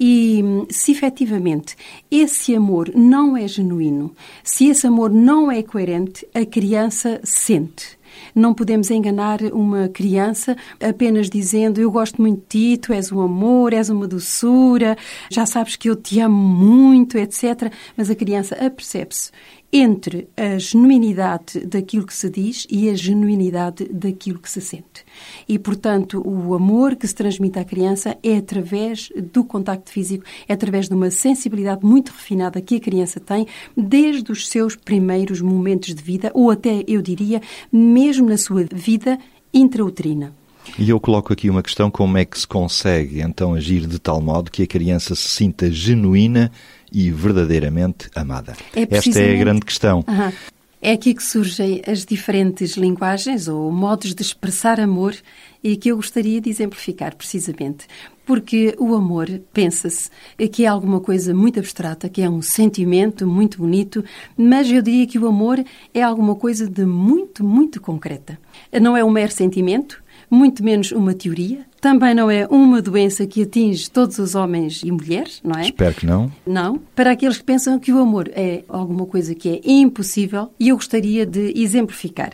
E 0.00 0.40
hum, 0.42 0.66
se 0.70 0.92
efetivamente 0.92 1.76
esse 2.10 2.54
amor 2.56 2.90
não 2.94 3.36
é 3.36 3.46
genuíno, 3.46 4.16
se 4.42 4.68
esse 4.68 4.86
amor 4.86 5.10
não 5.10 5.52
é 5.52 5.62
coerente, 5.62 6.26
a 6.34 6.46
criança 6.46 7.20
sente. 7.22 7.98
Não 8.34 8.54
podemos 8.54 8.90
enganar 8.90 9.42
uma 9.52 9.88
criança 9.88 10.56
apenas 10.80 11.28
dizendo 11.28 11.80
eu 11.80 11.90
gosto 11.90 12.20
muito 12.22 12.40
de 12.40 12.76
ti, 12.76 12.78
tu 12.78 12.92
és 12.92 13.12
um 13.12 13.20
amor, 13.20 13.72
és 13.72 13.90
uma 13.90 14.06
doçura, 14.08 14.96
já 15.30 15.44
sabes 15.44 15.76
que 15.76 15.90
eu 15.90 15.96
te 15.96 16.20
amo 16.20 16.36
muito, 16.36 17.18
etc. 17.18 17.72
Mas 17.96 18.08
a 18.08 18.14
criança 18.14 18.54
apercebe-se 18.54 19.30
entre 19.76 20.28
a 20.36 20.56
genuinidade 20.56 21.66
daquilo 21.66 22.06
que 22.06 22.14
se 22.14 22.30
diz 22.30 22.64
e 22.70 22.88
a 22.88 22.94
genuinidade 22.94 23.88
daquilo 23.90 24.38
que 24.38 24.48
se 24.48 24.60
sente. 24.60 25.04
E, 25.48 25.58
portanto, 25.58 26.22
o 26.24 26.54
amor 26.54 26.94
que 26.94 27.08
se 27.08 27.14
transmite 27.14 27.58
à 27.58 27.64
criança 27.64 28.16
é 28.22 28.36
através 28.36 29.10
do 29.32 29.42
contacto 29.42 29.90
físico, 29.90 30.24
é 30.46 30.52
através 30.52 30.88
de 30.88 30.94
uma 30.94 31.10
sensibilidade 31.10 31.84
muito 31.84 32.12
refinada 32.12 32.60
que 32.60 32.76
a 32.76 32.80
criança 32.80 33.18
tem 33.18 33.48
desde 33.76 34.30
os 34.30 34.48
seus 34.48 34.76
primeiros 34.76 35.40
momentos 35.40 35.92
de 35.92 36.00
vida, 36.00 36.30
ou 36.34 36.52
até, 36.52 36.84
eu 36.86 37.02
diria, 37.02 37.42
mesmo 37.72 38.28
na 38.28 38.38
sua 38.38 38.64
vida 38.72 39.18
intrauterina. 39.52 40.32
E 40.78 40.88
eu 40.88 41.00
coloco 41.00 41.32
aqui 41.32 41.50
uma 41.50 41.62
questão: 41.62 41.90
como 41.90 42.16
é 42.16 42.24
que 42.24 42.38
se 42.38 42.46
consegue 42.46 43.20
então 43.20 43.54
agir 43.54 43.86
de 43.86 43.98
tal 43.98 44.20
modo 44.20 44.50
que 44.50 44.62
a 44.62 44.66
criança 44.66 45.14
se 45.14 45.28
sinta 45.28 45.70
genuína 45.70 46.50
e 46.94 47.10
verdadeiramente 47.10 48.08
amada? 48.14 48.52
É 48.74 48.80
Esta 48.80 48.80
é 48.80 48.82
a 48.82 48.86
precisamente- 48.86 49.38
grande 49.38 49.60
questão. 49.62 50.04
Aham. 50.06 50.32
É 50.80 50.92
aqui 50.92 51.14
que 51.14 51.22
surgem 51.22 51.80
as 51.86 52.04
diferentes 52.04 52.76
linguagens 52.76 53.48
ou 53.48 53.72
modos 53.72 54.14
de 54.14 54.20
expressar 54.20 54.78
amor 54.78 55.14
e 55.62 55.78
que 55.78 55.88
eu 55.90 55.96
gostaria 55.96 56.42
de 56.42 56.50
exemplificar 56.50 57.16
precisamente. 57.16 57.86
Porque 58.26 58.74
o 58.78 58.94
amor, 58.94 59.26
pensa-se, 59.50 60.10
que 60.52 60.66
é 60.66 60.68
alguma 60.68 61.00
coisa 61.00 61.32
muito 61.32 61.58
abstrata, 61.58 62.06
que 62.06 62.20
é 62.20 62.28
um 62.28 62.42
sentimento 62.42 63.26
muito 63.26 63.56
bonito, 63.58 64.04
mas 64.36 64.70
eu 64.70 64.82
diria 64.82 65.06
que 65.06 65.18
o 65.18 65.26
amor 65.26 65.64
é 65.94 66.02
alguma 66.02 66.34
coisa 66.34 66.68
de 66.68 66.84
muito, 66.84 67.42
muito 67.42 67.80
concreta. 67.80 68.38
Não 68.78 68.94
é 68.94 69.02
um 69.02 69.10
mero 69.10 69.32
sentimento, 69.32 70.03
muito 70.34 70.62
menos 70.64 70.92
uma 70.92 71.14
teoria, 71.14 71.64
também 71.80 72.14
não 72.14 72.30
é 72.30 72.46
uma 72.50 72.82
doença 72.82 73.26
que 73.26 73.42
atinge 73.42 73.90
todos 73.90 74.18
os 74.18 74.34
homens 74.34 74.82
e 74.82 74.90
mulheres, 74.90 75.40
não 75.44 75.58
é? 75.58 75.64
Espero 75.64 75.94
que 75.94 76.06
não. 76.06 76.32
Não. 76.46 76.78
Para 76.94 77.12
aqueles 77.12 77.38
que 77.38 77.44
pensam 77.44 77.78
que 77.78 77.92
o 77.92 77.98
amor 77.98 78.30
é 78.34 78.64
alguma 78.68 79.06
coisa 79.06 79.34
que 79.34 79.48
é 79.48 79.60
impossível, 79.64 80.50
e 80.58 80.70
eu 80.70 80.76
gostaria 80.76 81.24
de 81.24 81.52
exemplificar. 81.54 82.32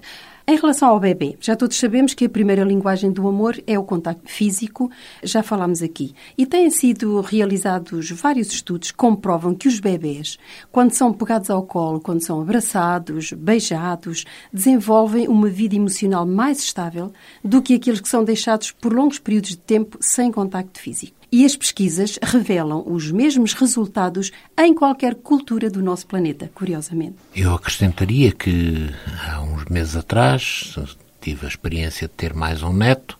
Em 0.50 0.56
relação 0.56 0.88
ao 0.88 0.98
bebê, 0.98 1.36
já 1.40 1.54
todos 1.54 1.78
sabemos 1.78 2.12
que 2.12 2.24
a 2.24 2.28
primeira 2.28 2.64
linguagem 2.64 3.12
do 3.12 3.28
amor 3.28 3.62
é 3.68 3.78
o 3.78 3.84
contacto 3.84 4.28
físico, 4.28 4.90
já 5.22 5.44
falámos 5.44 5.80
aqui. 5.80 6.12
E 6.36 6.44
têm 6.44 6.68
sido 6.70 7.20
realizados 7.20 8.10
vários 8.10 8.48
estudos 8.48 8.90
que 8.90 8.96
comprovam 8.96 9.54
que 9.54 9.68
os 9.68 9.78
bebês, 9.78 10.40
quando 10.72 10.90
são 10.90 11.12
pegados 11.12 11.50
ao 11.50 11.62
colo, 11.62 12.00
quando 12.00 12.26
são 12.26 12.40
abraçados, 12.40 13.32
beijados, 13.32 14.24
desenvolvem 14.52 15.28
uma 15.28 15.48
vida 15.48 15.76
emocional 15.76 16.26
mais 16.26 16.58
estável 16.58 17.12
do 17.44 17.62
que 17.62 17.74
aqueles 17.74 18.00
que 18.00 18.08
são 18.08 18.24
deixados 18.24 18.72
por 18.72 18.92
longos 18.92 19.20
períodos 19.20 19.50
de 19.50 19.58
tempo 19.58 19.98
sem 20.00 20.32
contacto 20.32 20.80
físico. 20.80 21.19
E 21.32 21.44
as 21.44 21.54
pesquisas 21.54 22.18
revelam 22.22 22.82
os 22.86 23.10
mesmos 23.12 23.52
resultados 23.52 24.32
em 24.58 24.74
qualquer 24.74 25.14
cultura 25.14 25.70
do 25.70 25.80
nosso 25.80 26.06
planeta, 26.06 26.50
curiosamente. 26.54 27.16
Eu 27.34 27.54
acrescentaria 27.54 28.32
que 28.32 28.90
há 29.28 29.40
uns 29.40 29.64
meses 29.66 29.94
atrás 29.94 30.74
tive 31.20 31.46
a 31.46 31.48
experiência 31.48 32.08
de 32.08 32.14
ter 32.14 32.34
mais 32.34 32.62
um 32.62 32.72
neto 32.72 33.18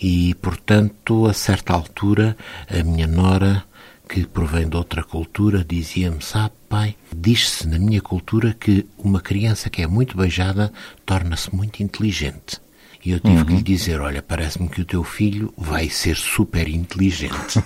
e, 0.00 0.34
portanto, 0.36 1.26
a 1.26 1.32
certa 1.32 1.72
altura, 1.72 2.36
a 2.68 2.82
minha 2.82 3.06
nora, 3.06 3.64
que 4.08 4.26
provém 4.26 4.68
de 4.68 4.76
outra 4.76 5.02
cultura, 5.02 5.64
dizia-me: 5.64 6.22
Sabe, 6.22 6.54
pai, 6.68 6.96
diz-se 7.14 7.66
na 7.68 7.78
minha 7.78 8.00
cultura 8.00 8.54
que 8.58 8.86
uma 8.98 9.20
criança 9.20 9.68
que 9.68 9.82
é 9.82 9.86
muito 9.86 10.16
beijada 10.16 10.72
torna-se 11.04 11.54
muito 11.54 11.82
inteligente. 11.82 12.60
E 13.06 13.12
eu 13.12 13.20
tive 13.20 13.44
que 13.44 13.52
lhe 13.52 13.62
dizer: 13.62 14.00
Olha, 14.00 14.20
parece-me 14.20 14.68
que 14.68 14.80
o 14.80 14.84
teu 14.84 15.04
filho 15.04 15.54
vai 15.56 15.88
ser 15.88 16.16
super 16.16 16.66
inteligente. 16.66 17.62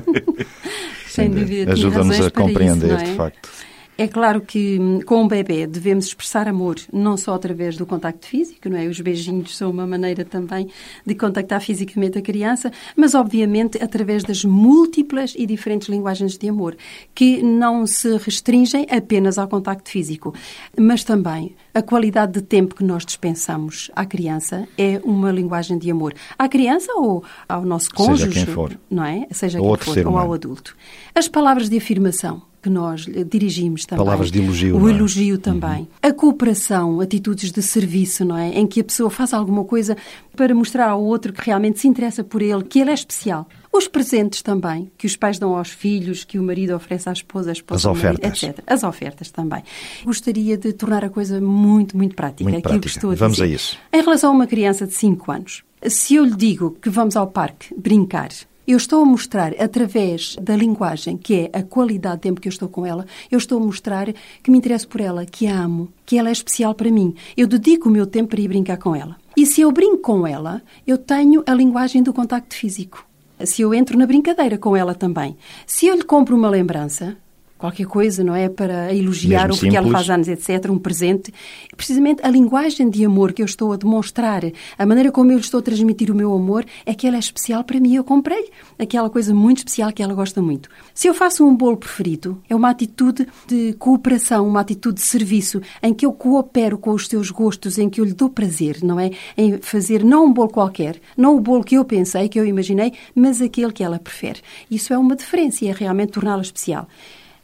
Sem 1.06 1.28
dúvida, 1.28 1.72
Ajuda-nos 1.72 2.18
a 2.18 2.30
compreender, 2.30 2.94
isso, 2.94 3.04
é? 3.04 3.04
de 3.04 3.14
facto. 3.14 3.50
É 3.96 4.08
claro 4.08 4.40
que 4.40 4.76
hum, 4.80 5.00
com 5.06 5.24
o 5.24 5.28
bebê 5.28 5.68
devemos 5.68 6.06
expressar 6.06 6.48
amor 6.48 6.76
não 6.92 7.16
só 7.16 7.32
através 7.34 7.76
do 7.76 7.86
contacto 7.86 8.26
físico, 8.26 8.68
não 8.68 8.76
é? 8.76 8.86
Os 8.86 9.00
beijinhos 9.00 9.56
são 9.56 9.70
uma 9.70 9.86
maneira 9.86 10.24
também 10.24 10.68
de 11.06 11.14
contactar 11.14 11.60
fisicamente 11.60 12.18
a 12.18 12.22
criança, 12.22 12.72
mas 12.96 13.14
obviamente 13.14 13.80
através 13.80 14.24
das 14.24 14.44
múltiplas 14.44 15.34
e 15.36 15.46
diferentes 15.46 15.88
linguagens 15.88 16.36
de 16.36 16.48
amor, 16.48 16.76
que 17.14 17.40
não 17.40 17.86
se 17.86 18.16
restringem 18.16 18.84
apenas 18.90 19.38
ao 19.38 19.46
contacto 19.46 19.88
físico, 19.88 20.34
mas 20.76 21.04
também 21.04 21.54
a 21.72 21.80
qualidade 21.80 22.32
de 22.32 22.42
tempo 22.42 22.74
que 22.74 22.82
nós 22.82 23.06
dispensamos 23.06 23.92
à 23.94 24.04
criança 24.04 24.66
é 24.76 25.00
uma 25.04 25.30
linguagem 25.30 25.78
de 25.78 25.88
amor. 25.88 26.14
À 26.36 26.48
criança 26.48 26.92
ou 26.96 27.22
ao 27.48 27.64
nosso 27.64 27.90
Seja 27.90 27.96
cônjuge, 27.96 28.44
quem 28.44 28.46
for. 28.46 28.76
não 28.90 29.04
é? 29.04 29.28
Seja 29.30 29.60
Ou 29.62 29.76
quem 29.78 29.94
for, 29.94 30.06
ou 30.08 30.18
ao 30.18 30.32
adulto. 30.32 30.76
As 31.14 31.28
palavras 31.28 31.68
de 31.68 31.76
afirmação 31.76 32.42
que 32.64 32.70
nós 32.70 33.04
dirigimos 33.30 33.84
também. 33.84 34.02
Palavras 34.02 34.30
de 34.32 34.40
elogio. 34.40 34.80
O 34.80 34.88
é? 34.88 34.92
elogio 34.92 35.36
também. 35.36 35.86
A 36.00 36.10
cooperação, 36.14 36.98
atitudes 36.98 37.52
de 37.52 37.60
serviço, 37.60 38.24
não 38.24 38.38
é? 38.38 38.58
Em 38.58 38.66
que 38.66 38.80
a 38.80 38.84
pessoa 38.84 39.10
faz 39.10 39.34
alguma 39.34 39.64
coisa 39.64 39.98
para 40.34 40.54
mostrar 40.54 40.88
ao 40.88 41.04
outro 41.04 41.30
que 41.30 41.44
realmente 41.44 41.78
se 41.78 41.86
interessa 41.86 42.24
por 42.24 42.40
ele, 42.40 42.64
que 42.64 42.78
ele 42.78 42.90
é 42.90 42.94
especial. 42.94 43.46
Os 43.70 43.86
presentes 43.86 44.40
também, 44.40 44.90
que 44.96 45.06
os 45.06 45.14
pais 45.14 45.38
dão 45.38 45.54
aos 45.54 45.68
filhos, 45.68 46.24
que 46.24 46.38
o 46.38 46.42
marido 46.42 46.74
oferece 46.74 47.06
à 47.06 47.12
esposa, 47.12 47.50
a 47.50 47.52
esposa 47.52 47.90
As 47.90 47.98
marido, 47.98 48.18
ofertas. 48.20 48.42
etc. 48.42 48.64
As 48.66 48.82
ofertas 48.82 49.30
também. 49.30 49.62
Gostaria 50.02 50.56
de 50.56 50.72
tornar 50.72 51.04
a 51.04 51.10
coisa 51.10 51.42
muito, 51.42 51.98
muito 51.98 52.16
prática. 52.16 52.44
Muito 52.44 52.56
aquilo 52.56 52.80
prática. 52.80 52.88
que 52.88 52.96
estou 52.96 53.10
a 53.10 53.14
Vamos 53.14 53.42
a 53.42 53.46
isso. 53.46 53.76
Em 53.92 54.00
relação 54.00 54.30
a 54.30 54.32
uma 54.32 54.46
criança 54.46 54.86
de 54.86 54.94
5 54.94 55.30
anos, 55.30 55.62
se 55.86 56.14
eu 56.14 56.24
lhe 56.24 56.34
digo 56.34 56.78
que 56.80 56.88
vamos 56.88 57.14
ao 57.14 57.26
parque 57.26 57.74
brincar, 57.76 58.30
eu 58.66 58.76
estou 58.76 59.02
a 59.02 59.04
mostrar, 59.04 59.52
através 59.60 60.36
da 60.40 60.56
linguagem, 60.56 61.16
que 61.16 61.50
é 61.52 61.58
a 61.58 61.62
qualidade 61.62 62.16
de 62.16 62.22
tempo 62.22 62.40
que 62.40 62.48
eu 62.48 62.52
estou 62.52 62.68
com 62.68 62.86
ela, 62.86 63.06
eu 63.30 63.38
estou 63.38 63.60
a 63.60 63.64
mostrar 63.64 64.12
que 64.42 64.50
me 64.50 64.58
interesso 64.58 64.88
por 64.88 65.00
ela, 65.00 65.26
que 65.26 65.46
a 65.46 65.60
amo, 65.60 65.88
que 66.06 66.18
ela 66.18 66.30
é 66.30 66.32
especial 66.32 66.74
para 66.74 66.90
mim. 66.90 67.14
Eu 67.36 67.46
dedico 67.46 67.88
o 67.88 67.92
meu 67.92 68.06
tempo 68.06 68.30
para 68.30 68.40
ir 68.40 68.48
brincar 68.48 68.78
com 68.78 68.94
ela. 68.94 69.16
E 69.36 69.44
se 69.44 69.60
eu 69.60 69.70
brinco 69.70 69.98
com 69.98 70.26
ela, 70.26 70.62
eu 70.86 70.96
tenho 70.96 71.42
a 71.46 71.52
linguagem 71.52 72.02
do 72.02 72.12
contacto 72.12 72.54
físico. 72.54 73.04
Se 73.44 73.62
eu 73.62 73.74
entro 73.74 73.98
na 73.98 74.06
brincadeira 74.06 74.56
com 74.56 74.76
ela 74.76 74.94
também. 74.94 75.36
Se 75.66 75.86
eu 75.86 75.96
lhe 75.96 76.04
compro 76.04 76.36
uma 76.36 76.48
lembrança, 76.48 77.16
qualquer 77.58 77.86
coisa, 77.86 78.22
não 78.22 78.34
é? 78.34 78.48
Para 78.48 78.94
elogiar 78.94 79.48
Mesmo 79.48 79.54
o 79.54 79.58
porque 79.58 79.76
ela 79.76 79.90
faz 79.90 80.10
anos, 80.10 80.28
etc., 80.28 80.70
um 80.70 80.78
presente. 80.78 81.32
Precisamente 81.76 82.24
a 82.24 82.30
linguagem 82.30 82.90
de 82.90 83.04
amor 83.04 83.32
que 83.32 83.42
eu 83.42 83.46
estou 83.46 83.72
a 83.72 83.76
demonstrar, 83.76 84.42
a 84.76 84.86
maneira 84.86 85.10
como 85.10 85.30
eu 85.30 85.36
lhe 85.36 85.44
estou 85.44 85.60
a 85.60 85.62
transmitir 85.62 86.10
o 86.10 86.14
meu 86.14 86.32
amor, 86.32 86.64
é 86.84 86.94
que 86.94 87.06
ela 87.06 87.16
é 87.16 87.18
especial 87.18 87.64
para 87.64 87.80
mim. 87.80 87.94
Eu 87.94 88.04
comprei 88.04 88.50
aquela 88.78 89.08
coisa 89.08 89.34
muito 89.34 89.58
especial 89.58 89.92
que 89.92 90.02
ela 90.02 90.14
gosta 90.14 90.42
muito. 90.42 90.68
Se 90.92 91.08
eu 91.08 91.14
faço 91.14 91.46
um 91.46 91.54
bolo 91.54 91.76
preferido, 91.76 92.42
é 92.48 92.54
uma 92.54 92.70
atitude 92.70 93.26
de 93.46 93.72
cooperação, 93.74 94.46
uma 94.46 94.60
atitude 94.60 94.96
de 94.96 95.06
serviço, 95.06 95.60
em 95.82 95.94
que 95.94 96.04
eu 96.04 96.12
coopero 96.12 96.76
com 96.76 96.90
os 96.90 97.06
seus 97.06 97.30
gostos, 97.30 97.78
em 97.78 97.88
que 97.88 98.00
eu 98.00 98.04
lhe 98.04 98.12
dou 98.14 98.28
prazer, 98.28 98.78
não 98.82 98.98
é? 98.98 99.10
Em 99.36 99.58
fazer 99.58 100.04
não 100.04 100.26
um 100.26 100.32
bolo 100.32 100.50
qualquer, 100.50 101.00
não 101.16 101.36
o 101.36 101.40
bolo 101.40 101.64
que 101.64 101.76
eu 101.76 101.84
pensei, 101.84 102.28
que 102.28 102.38
eu 102.38 102.44
imaginei, 102.44 102.92
mas 103.14 103.40
aquele 103.40 103.72
que 103.72 103.82
ela 103.82 103.98
prefere. 103.98 104.40
Isso 104.70 104.92
é 104.92 104.98
uma 104.98 105.16
diferença 105.16 105.64
e 105.64 105.68
é 105.68 105.72
realmente 105.72 106.12
torná-la 106.12 106.42
especial. 106.42 106.88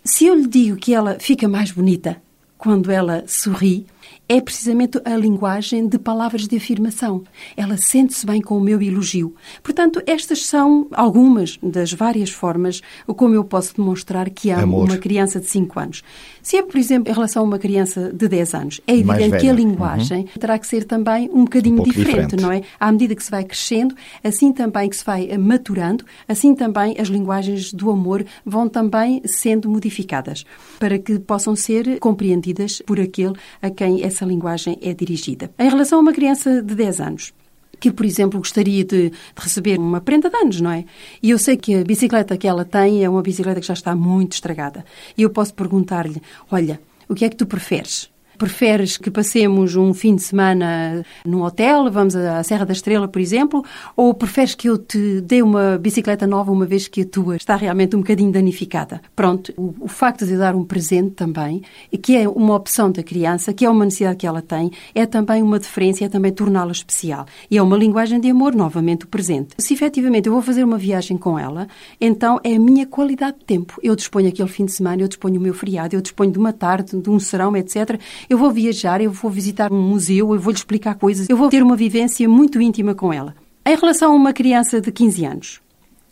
Se 0.04 0.26
eu 0.26 0.34
lhe 0.34 0.46
digo 0.46 0.76
que 0.76 0.94
ela 0.94 1.18
fica 1.20 1.48
mais 1.48 1.70
bonita 1.70 2.22
quando 2.56 2.90
ela 2.90 3.24
sorri, 3.26 3.86
é 4.28 4.40
precisamente 4.40 5.00
a 5.04 5.16
linguagem 5.16 5.88
de 5.88 5.98
palavras 5.98 6.46
de 6.46 6.56
afirmação. 6.56 7.24
Ela 7.56 7.76
sente-se 7.76 8.24
bem 8.24 8.40
com 8.40 8.56
o 8.56 8.60
meu 8.60 8.80
elogio. 8.80 9.34
Portanto, 9.62 10.00
estas 10.06 10.46
são 10.46 10.86
algumas 10.92 11.58
das 11.62 11.92
várias 11.92 12.30
formas 12.30 12.80
como 13.06 13.34
eu 13.34 13.44
posso 13.44 13.74
demonstrar 13.74 14.30
que 14.30 14.50
amo 14.50 14.62
Amor. 14.62 14.84
uma 14.84 14.98
criança 14.98 15.40
de 15.40 15.46
5 15.46 15.80
anos. 15.80 16.04
Se 16.42 16.56
é, 16.56 16.62
por 16.62 16.76
exemplo, 16.78 17.10
em 17.10 17.14
relação 17.14 17.42
a 17.42 17.46
uma 17.46 17.58
criança 17.58 18.12
de 18.12 18.28
10 18.28 18.54
anos, 18.54 18.80
é 18.86 18.94
evidente 18.94 19.30
que 19.30 19.48
a 19.48 19.52
velha. 19.52 19.52
linguagem 19.52 20.26
terá 20.38 20.58
que 20.58 20.66
ser 20.66 20.84
também 20.84 21.28
um 21.32 21.44
bocadinho 21.44 21.76
pouco 21.76 21.90
diferente, 21.90 22.36
diferente. 22.36 22.42
não 22.42 22.52
é? 22.52 22.62
À 22.78 22.90
medida 22.90 23.14
que 23.14 23.22
se 23.22 23.30
vai 23.30 23.44
crescendo, 23.44 23.94
assim 24.22 24.52
também 24.52 24.88
que 24.88 24.96
se 24.96 25.04
vai 25.04 25.28
eh, 25.30 25.38
maturando, 25.38 26.04
assim 26.28 26.54
também 26.54 26.96
as 26.98 27.08
linguagens 27.08 27.72
do 27.72 27.90
amor 27.90 28.24
vão 28.44 28.68
também 28.68 29.22
sendo 29.24 29.68
modificadas 29.68 30.44
para 30.78 30.98
que 30.98 31.18
possam 31.18 31.54
ser 31.54 31.98
compreendidas 31.98 32.82
por 32.86 33.00
aquele 33.00 33.34
a 33.60 33.70
quem 33.70 34.02
essa 34.02 34.24
linguagem 34.24 34.78
é 34.82 34.92
dirigida. 34.94 35.50
Em 35.58 35.68
relação 35.68 35.98
a 35.98 36.02
uma 36.02 36.12
criança 36.12 36.62
de 36.62 36.74
10 36.74 37.00
anos, 37.00 37.32
que, 37.80 37.90
por 37.90 38.04
exemplo, 38.04 38.38
gostaria 38.38 38.84
de, 38.84 39.10
de 39.10 39.16
receber 39.36 39.78
uma 39.78 40.00
prenda 40.00 40.28
de 40.28 40.36
anos, 40.36 40.60
não 40.60 40.70
é? 40.70 40.84
E 41.22 41.30
eu 41.30 41.38
sei 41.38 41.56
que 41.56 41.74
a 41.74 41.82
bicicleta 41.82 42.36
que 42.36 42.46
ela 42.46 42.64
tem 42.64 43.02
é 43.02 43.08
uma 43.08 43.22
bicicleta 43.22 43.60
que 43.60 43.66
já 43.66 43.74
está 43.74 43.96
muito 43.96 44.34
estragada. 44.34 44.84
E 45.16 45.22
eu 45.22 45.30
posso 45.30 45.54
perguntar-lhe: 45.54 46.20
olha, 46.50 46.80
o 47.08 47.14
que 47.14 47.24
é 47.24 47.28
que 47.28 47.36
tu 47.36 47.46
preferes? 47.46 48.10
Preferes 48.40 48.96
que 48.96 49.10
passemos 49.10 49.76
um 49.76 49.92
fim 49.92 50.14
de 50.14 50.22
semana 50.22 51.04
num 51.26 51.42
hotel, 51.42 51.90
vamos 51.90 52.16
à 52.16 52.42
Serra 52.42 52.64
da 52.64 52.72
Estrela, 52.72 53.06
por 53.06 53.20
exemplo, 53.20 53.62
ou 53.94 54.14
preferes 54.14 54.54
que 54.54 54.66
eu 54.66 54.78
te 54.78 55.20
dê 55.20 55.42
uma 55.42 55.76
bicicleta 55.76 56.26
nova 56.26 56.50
uma 56.50 56.64
vez 56.64 56.88
que 56.88 57.02
a 57.02 57.04
tua 57.04 57.36
está 57.36 57.54
realmente 57.54 57.94
um 57.94 57.98
bocadinho 57.98 58.32
danificada? 58.32 59.02
Pronto, 59.14 59.52
o, 59.58 59.74
o 59.80 59.88
facto 59.88 60.24
de 60.24 60.38
dar 60.38 60.56
um 60.56 60.64
presente 60.64 61.10
também, 61.10 61.60
que 62.00 62.16
é 62.16 62.26
uma 62.26 62.54
opção 62.54 62.90
da 62.90 63.02
criança, 63.02 63.52
que 63.52 63.66
é 63.66 63.68
uma 63.68 63.84
necessidade 63.84 64.16
que 64.16 64.26
ela 64.26 64.40
tem, 64.40 64.70
é 64.94 65.04
também 65.04 65.42
uma 65.42 65.58
diferença, 65.58 66.06
é 66.06 66.08
também 66.08 66.32
torná-la 66.32 66.72
especial. 66.72 67.26
E 67.50 67.58
é 67.58 67.62
uma 67.62 67.76
linguagem 67.76 68.18
de 68.18 68.30
amor, 68.30 68.54
novamente, 68.54 69.04
o 69.04 69.08
presente. 69.08 69.50
Se 69.58 69.74
efetivamente 69.74 70.28
eu 70.28 70.32
vou 70.32 70.40
fazer 70.40 70.64
uma 70.64 70.78
viagem 70.78 71.18
com 71.18 71.38
ela, 71.38 71.68
então 72.00 72.40
é 72.42 72.54
a 72.54 72.58
minha 72.58 72.86
qualidade 72.86 73.36
de 73.40 73.44
tempo. 73.44 73.78
Eu 73.82 73.94
disponho 73.94 74.28
aquele 74.30 74.48
fim 74.48 74.64
de 74.64 74.72
semana, 74.72 75.02
eu 75.02 75.08
disponho 75.08 75.38
o 75.38 75.42
meu 75.42 75.52
feriado, 75.52 75.94
eu 75.94 76.00
disponho 76.00 76.32
de 76.32 76.38
uma 76.38 76.54
tarde, 76.54 76.96
de 76.98 77.10
um 77.10 77.20
serão, 77.20 77.54
etc. 77.54 78.00
Eu 78.30 78.38
vou 78.38 78.52
viajar, 78.52 79.00
eu 79.00 79.10
vou 79.10 79.28
visitar 79.28 79.72
um 79.72 79.82
museu, 79.82 80.32
eu 80.32 80.38
vou 80.38 80.52
lhe 80.52 80.56
explicar 80.56 80.94
coisas, 80.94 81.28
eu 81.28 81.36
vou 81.36 81.48
ter 81.48 81.64
uma 81.64 81.74
vivência 81.74 82.28
muito 82.28 82.60
íntima 82.60 82.94
com 82.94 83.12
ela. 83.12 83.34
Em 83.66 83.74
relação 83.74 84.12
a 84.12 84.14
uma 84.14 84.32
criança 84.32 84.80
de 84.80 84.92
15 84.92 85.24
anos, 85.24 85.60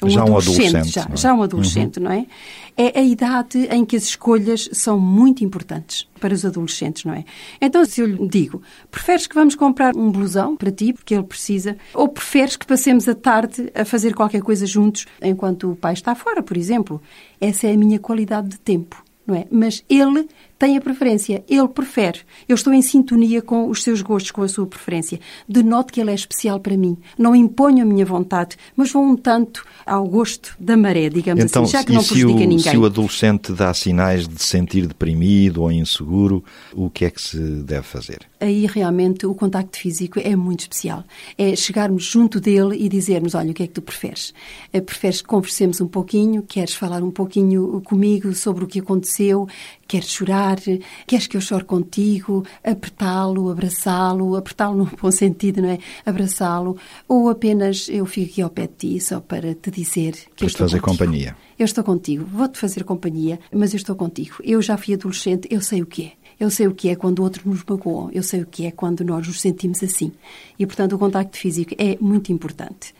Já 0.04 0.24
um 0.24 0.36
adolescente, 0.36 0.88
já, 0.88 1.02
é? 1.02 1.16
já 1.16 1.32
um 1.32 1.42
adolescente, 1.44 2.00
não 2.00 2.10
é? 2.10 2.26
É 2.76 2.98
a 2.98 3.02
idade 3.04 3.68
em 3.70 3.84
que 3.84 3.94
as 3.94 4.02
escolhas 4.02 4.68
são 4.72 4.98
muito 4.98 5.44
importantes 5.44 6.08
para 6.18 6.34
os 6.34 6.44
adolescentes, 6.44 7.04
não 7.04 7.14
é? 7.14 7.24
Então, 7.60 7.84
se 7.84 8.00
eu 8.00 8.06
lhe 8.06 8.26
digo, 8.26 8.62
preferes 8.90 9.28
que 9.28 9.36
vamos 9.36 9.54
comprar 9.54 9.94
um 9.94 10.10
blusão 10.10 10.56
para 10.56 10.72
ti, 10.72 10.92
porque 10.92 11.14
ele 11.14 11.22
precisa, 11.22 11.76
ou 11.94 12.08
preferes 12.08 12.56
que 12.56 12.66
passemos 12.66 13.08
a 13.08 13.14
tarde 13.14 13.70
a 13.76 13.84
fazer 13.84 14.12
qualquer 14.12 14.42
coisa 14.42 14.66
juntos 14.66 15.06
enquanto 15.22 15.70
o 15.70 15.76
pai 15.76 15.92
está 15.92 16.16
fora, 16.16 16.42
por 16.42 16.56
exemplo? 16.56 17.00
Essa 17.40 17.68
é 17.68 17.74
a 17.74 17.76
minha 17.76 18.00
qualidade 18.00 18.48
de 18.48 18.58
tempo, 18.58 19.04
não 19.24 19.36
é? 19.36 19.46
Mas 19.52 19.84
ele 19.88 20.26
tem 20.58 20.76
a 20.76 20.80
preferência, 20.80 21.44
ele 21.48 21.68
prefere. 21.68 22.20
Eu 22.48 22.54
estou 22.56 22.72
em 22.72 22.82
sintonia 22.82 23.40
com 23.40 23.68
os 23.68 23.82
seus 23.82 24.02
gostos, 24.02 24.30
com 24.30 24.42
a 24.42 24.48
sua 24.48 24.66
preferência. 24.66 25.20
Denoto 25.48 25.92
que 25.92 26.00
ele 26.00 26.10
é 26.10 26.14
especial 26.14 26.58
para 26.58 26.76
mim. 26.76 26.96
Não 27.16 27.34
imponho 27.34 27.82
a 27.82 27.86
minha 27.86 28.04
vontade, 28.04 28.56
mas 28.76 28.90
vou 28.90 29.04
um 29.04 29.16
tanto 29.16 29.64
ao 29.86 30.06
gosto 30.06 30.54
da 30.58 30.76
maré, 30.76 31.08
digamos 31.08 31.44
Então, 31.44 31.62
assim, 31.62 31.72
já 31.72 31.84
que 31.84 31.92
não 31.92 32.02
se 32.02 32.08
prejudica 32.10 32.40
o, 32.44 32.48
ninguém. 32.48 32.58
se 32.72 32.76
o 32.76 32.84
adolescente 32.84 33.52
dá 33.52 33.72
sinais 33.72 34.26
de 34.26 34.40
se 34.42 34.48
sentir 34.48 34.86
deprimido 34.86 35.62
ou 35.62 35.70
inseguro, 35.70 36.42
o 36.74 36.90
que 36.90 37.04
é 37.04 37.10
que 37.10 37.22
se 37.22 37.38
deve 37.38 37.82
fazer? 37.82 38.18
Aí 38.40 38.66
realmente 38.66 39.26
o 39.26 39.34
contacto 39.34 39.78
físico 39.78 40.20
é 40.20 40.34
muito 40.36 40.60
especial. 40.60 41.04
É 41.36 41.54
chegarmos 41.56 42.04
junto 42.04 42.40
dele 42.40 42.76
e 42.78 42.88
dizermos: 42.88 43.34
Olha, 43.34 43.50
o 43.50 43.54
que 43.54 43.62
é 43.64 43.66
que 43.66 43.72
tu 43.72 43.82
preferes? 43.82 44.32
Eh, 44.72 44.80
Preferes 44.80 45.20
que 45.20 45.28
conversemos 45.28 45.80
um 45.80 45.88
pouquinho? 45.88 46.42
Queres 46.42 46.74
falar 46.74 47.02
um 47.02 47.10
pouquinho 47.10 47.80
comigo 47.82 48.32
sobre 48.34 48.64
o 48.64 48.66
que 48.66 48.78
aconteceu? 48.80 49.46
Queres 49.88 50.10
chorar? 50.10 50.58
Queres 51.06 51.26
que 51.26 51.36
eu 51.36 51.40
chore 51.40 51.64
contigo? 51.64 52.44
Apertá-lo, 52.62 53.50
abraçá-lo, 53.50 54.36
apertá-lo 54.36 54.76
num 54.76 54.88
bom 55.00 55.10
sentido, 55.10 55.62
não 55.62 55.70
é? 55.70 55.78
Abraçá-lo. 56.04 56.76
Ou 57.08 57.30
apenas 57.30 57.88
eu 57.88 58.04
fico 58.04 58.30
aqui 58.30 58.42
ao 58.42 58.50
pé 58.50 58.66
de 58.66 58.74
ti 58.74 59.00
só 59.00 59.18
para 59.18 59.54
te 59.54 59.70
dizer 59.70 60.12
que 60.12 60.26
Para 60.36 60.46
te 60.46 60.46
estou 60.46 60.68
fazer 60.68 60.80
contigo. 60.80 60.98
companhia. 61.04 61.36
Eu 61.58 61.64
estou 61.64 61.82
contigo, 61.82 62.24
vou-te 62.24 62.58
fazer 62.58 62.84
companhia, 62.84 63.40
mas 63.52 63.72
eu 63.72 63.78
estou 63.78 63.96
contigo. 63.96 64.36
Eu 64.44 64.60
já 64.60 64.76
fui 64.76 64.92
adolescente, 64.94 65.48
eu 65.50 65.60
sei 65.62 65.80
o 65.82 65.86
que 65.86 66.04
é. 66.04 66.12
Eu 66.38 66.50
sei 66.50 66.68
o 66.68 66.74
que 66.74 66.88
é 66.90 66.94
quando 66.94 67.20
outros 67.20 67.44
nos 67.44 67.64
magoam, 67.68 68.10
eu 68.12 68.22
sei 68.22 68.42
o 68.42 68.46
que 68.46 68.66
é 68.66 68.70
quando 68.70 69.02
nós 69.04 69.26
nos 69.26 69.40
sentimos 69.40 69.82
assim. 69.82 70.12
E, 70.56 70.64
portanto, 70.66 70.92
o 70.94 70.98
contacto 70.98 71.36
físico 71.36 71.74
é 71.78 71.96
muito 72.00 72.30
importante. 72.30 72.94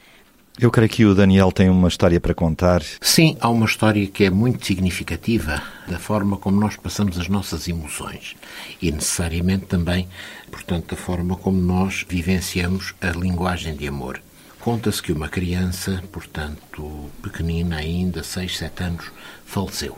Eu 0.60 0.72
creio 0.72 0.90
que 0.90 1.04
o 1.04 1.14
Daniel 1.14 1.52
tem 1.52 1.70
uma 1.70 1.86
história 1.86 2.20
para 2.20 2.34
contar. 2.34 2.82
Sim, 3.00 3.36
há 3.40 3.48
uma 3.48 3.64
história 3.64 4.04
que 4.08 4.24
é 4.24 4.30
muito 4.30 4.66
significativa 4.66 5.62
da 5.86 6.00
forma 6.00 6.36
como 6.36 6.58
nós 6.58 6.74
passamos 6.74 7.16
as 7.16 7.28
nossas 7.28 7.68
emoções 7.68 8.34
e 8.82 8.90
necessariamente 8.90 9.66
também, 9.66 10.08
portanto, 10.50 10.96
da 10.96 11.00
forma 11.00 11.36
como 11.36 11.62
nós 11.62 12.04
vivenciamos 12.08 12.92
a 13.00 13.10
linguagem 13.10 13.76
de 13.76 13.86
amor. 13.86 14.20
Conta-se 14.58 15.00
que 15.00 15.12
uma 15.12 15.28
criança, 15.28 16.02
portanto, 16.10 17.08
pequenina 17.22 17.76
ainda, 17.76 18.24
6, 18.24 18.58
7 18.58 18.82
anos, 18.82 19.12
faleceu. 19.46 19.96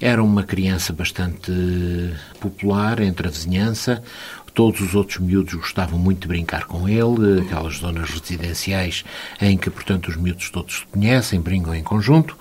Era 0.00 0.24
uma 0.24 0.42
criança 0.42 0.92
bastante 0.92 1.52
popular 2.40 3.00
entre 3.00 3.28
a 3.28 3.30
vizinhança, 3.30 4.02
Todos 4.54 4.80
os 4.80 4.94
outros 4.94 5.18
miúdos 5.18 5.54
gostavam 5.54 5.98
muito 5.98 6.22
de 6.22 6.28
brincar 6.28 6.64
com 6.64 6.88
ele, 6.88 7.40
aquelas 7.40 7.76
zonas 7.76 8.10
residenciais 8.10 9.04
em 9.40 9.56
que, 9.56 9.70
portanto, 9.70 10.08
os 10.08 10.16
miúdos 10.16 10.50
todos 10.50 10.80
se 10.80 10.86
conhecem, 10.86 11.40
brincam 11.40 11.74
em 11.74 11.82
conjunto. 11.82 12.36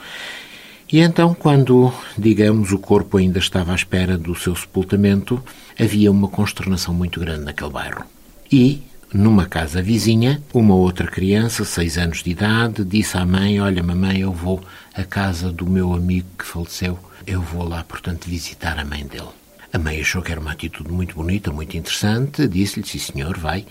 E 0.92 1.02
então, 1.02 1.36
quando, 1.36 1.94
digamos, 2.18 2.72
o 2.72 2.80
corpo 2.80 3.18
ainda 3.18 3.38
estava 3.38 3.74
à 3.74 3.76
espera 3.76 4.18
do 4.18 4.34
seu 4.34 4.56
sepultamento, 4.56 5.42
havia 5.80 6.10
uma 6.10 6.28
consternação 6.28 6.96
muito 6.96 7.20
grande 7.20 7.46
naquele 7.46 7.70
bairro. 7.70 8.06
E, 8.52 8.82
numa 9.14 9.46
casa 9.46 9.84
vizinha, 9.84 10.42
uma 10.52 10.74
outra 10.74 11.06
criança, 11.06 11.64
seis 11.64 11.96
anos 11.96 12.24
de 12.24 12.32
idade, 12.32 12.84
disse 12.84 13.16
à 13.18 13.24
mãe: 13.24 13.62
Olha, 13.62 13.84
mamãe, 13.84 14.22
eu 14.22 14.34
vou 14.34 14.64
à 14.96 15.04
casa 15.04 15.52
do 15.52 15.68
meu 15.68 15.94
amigo 15.94 16.28
que 16.38 16.46
faleceu, 16.46 16.98
eu 17.28 17.40
vou 17.40 17.68
lá, 17.68 17.84
portanto, 17.84 18.28
visitar 18.28 18.80
a 18.80 18.84
mãe 18.84 19.06
dele. 19.06 19.30
A 19.72 19.78
mãe 19.78 20.02
achou 20.02 20.22
que 20.24 20.32
era 20.32 20.42
uma 20.42 20.52
atitude 20.52 20.92
muito 20.92 21.14
bonita, 21.14 21.52
muito 21.52 21.78
interessante, 21.78 22.48
disse-lhe, 22.48 22.86
sim 22.88 22.98
senhor, 22.98 23.38
vai, 23.38 23.66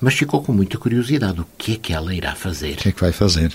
mas 0.00 0.14
ficou 0.14 0.42
com 0.42 0.50
muita 0.50 0.78
curiosidade, 0.78 1.40
o 1.42 1.46
que 1.58 1.74
é 1.74 1.76
que 1.76 1.92
ela 1.92 2.14
irá 2.14 2.34
fazer? 2.34 2.72
O 2.72 2.76
que 2.76 2.88
é 2.88 2.92
que 2.92 3.00
vai 3.00 3.12
fazer? 3.12 3.52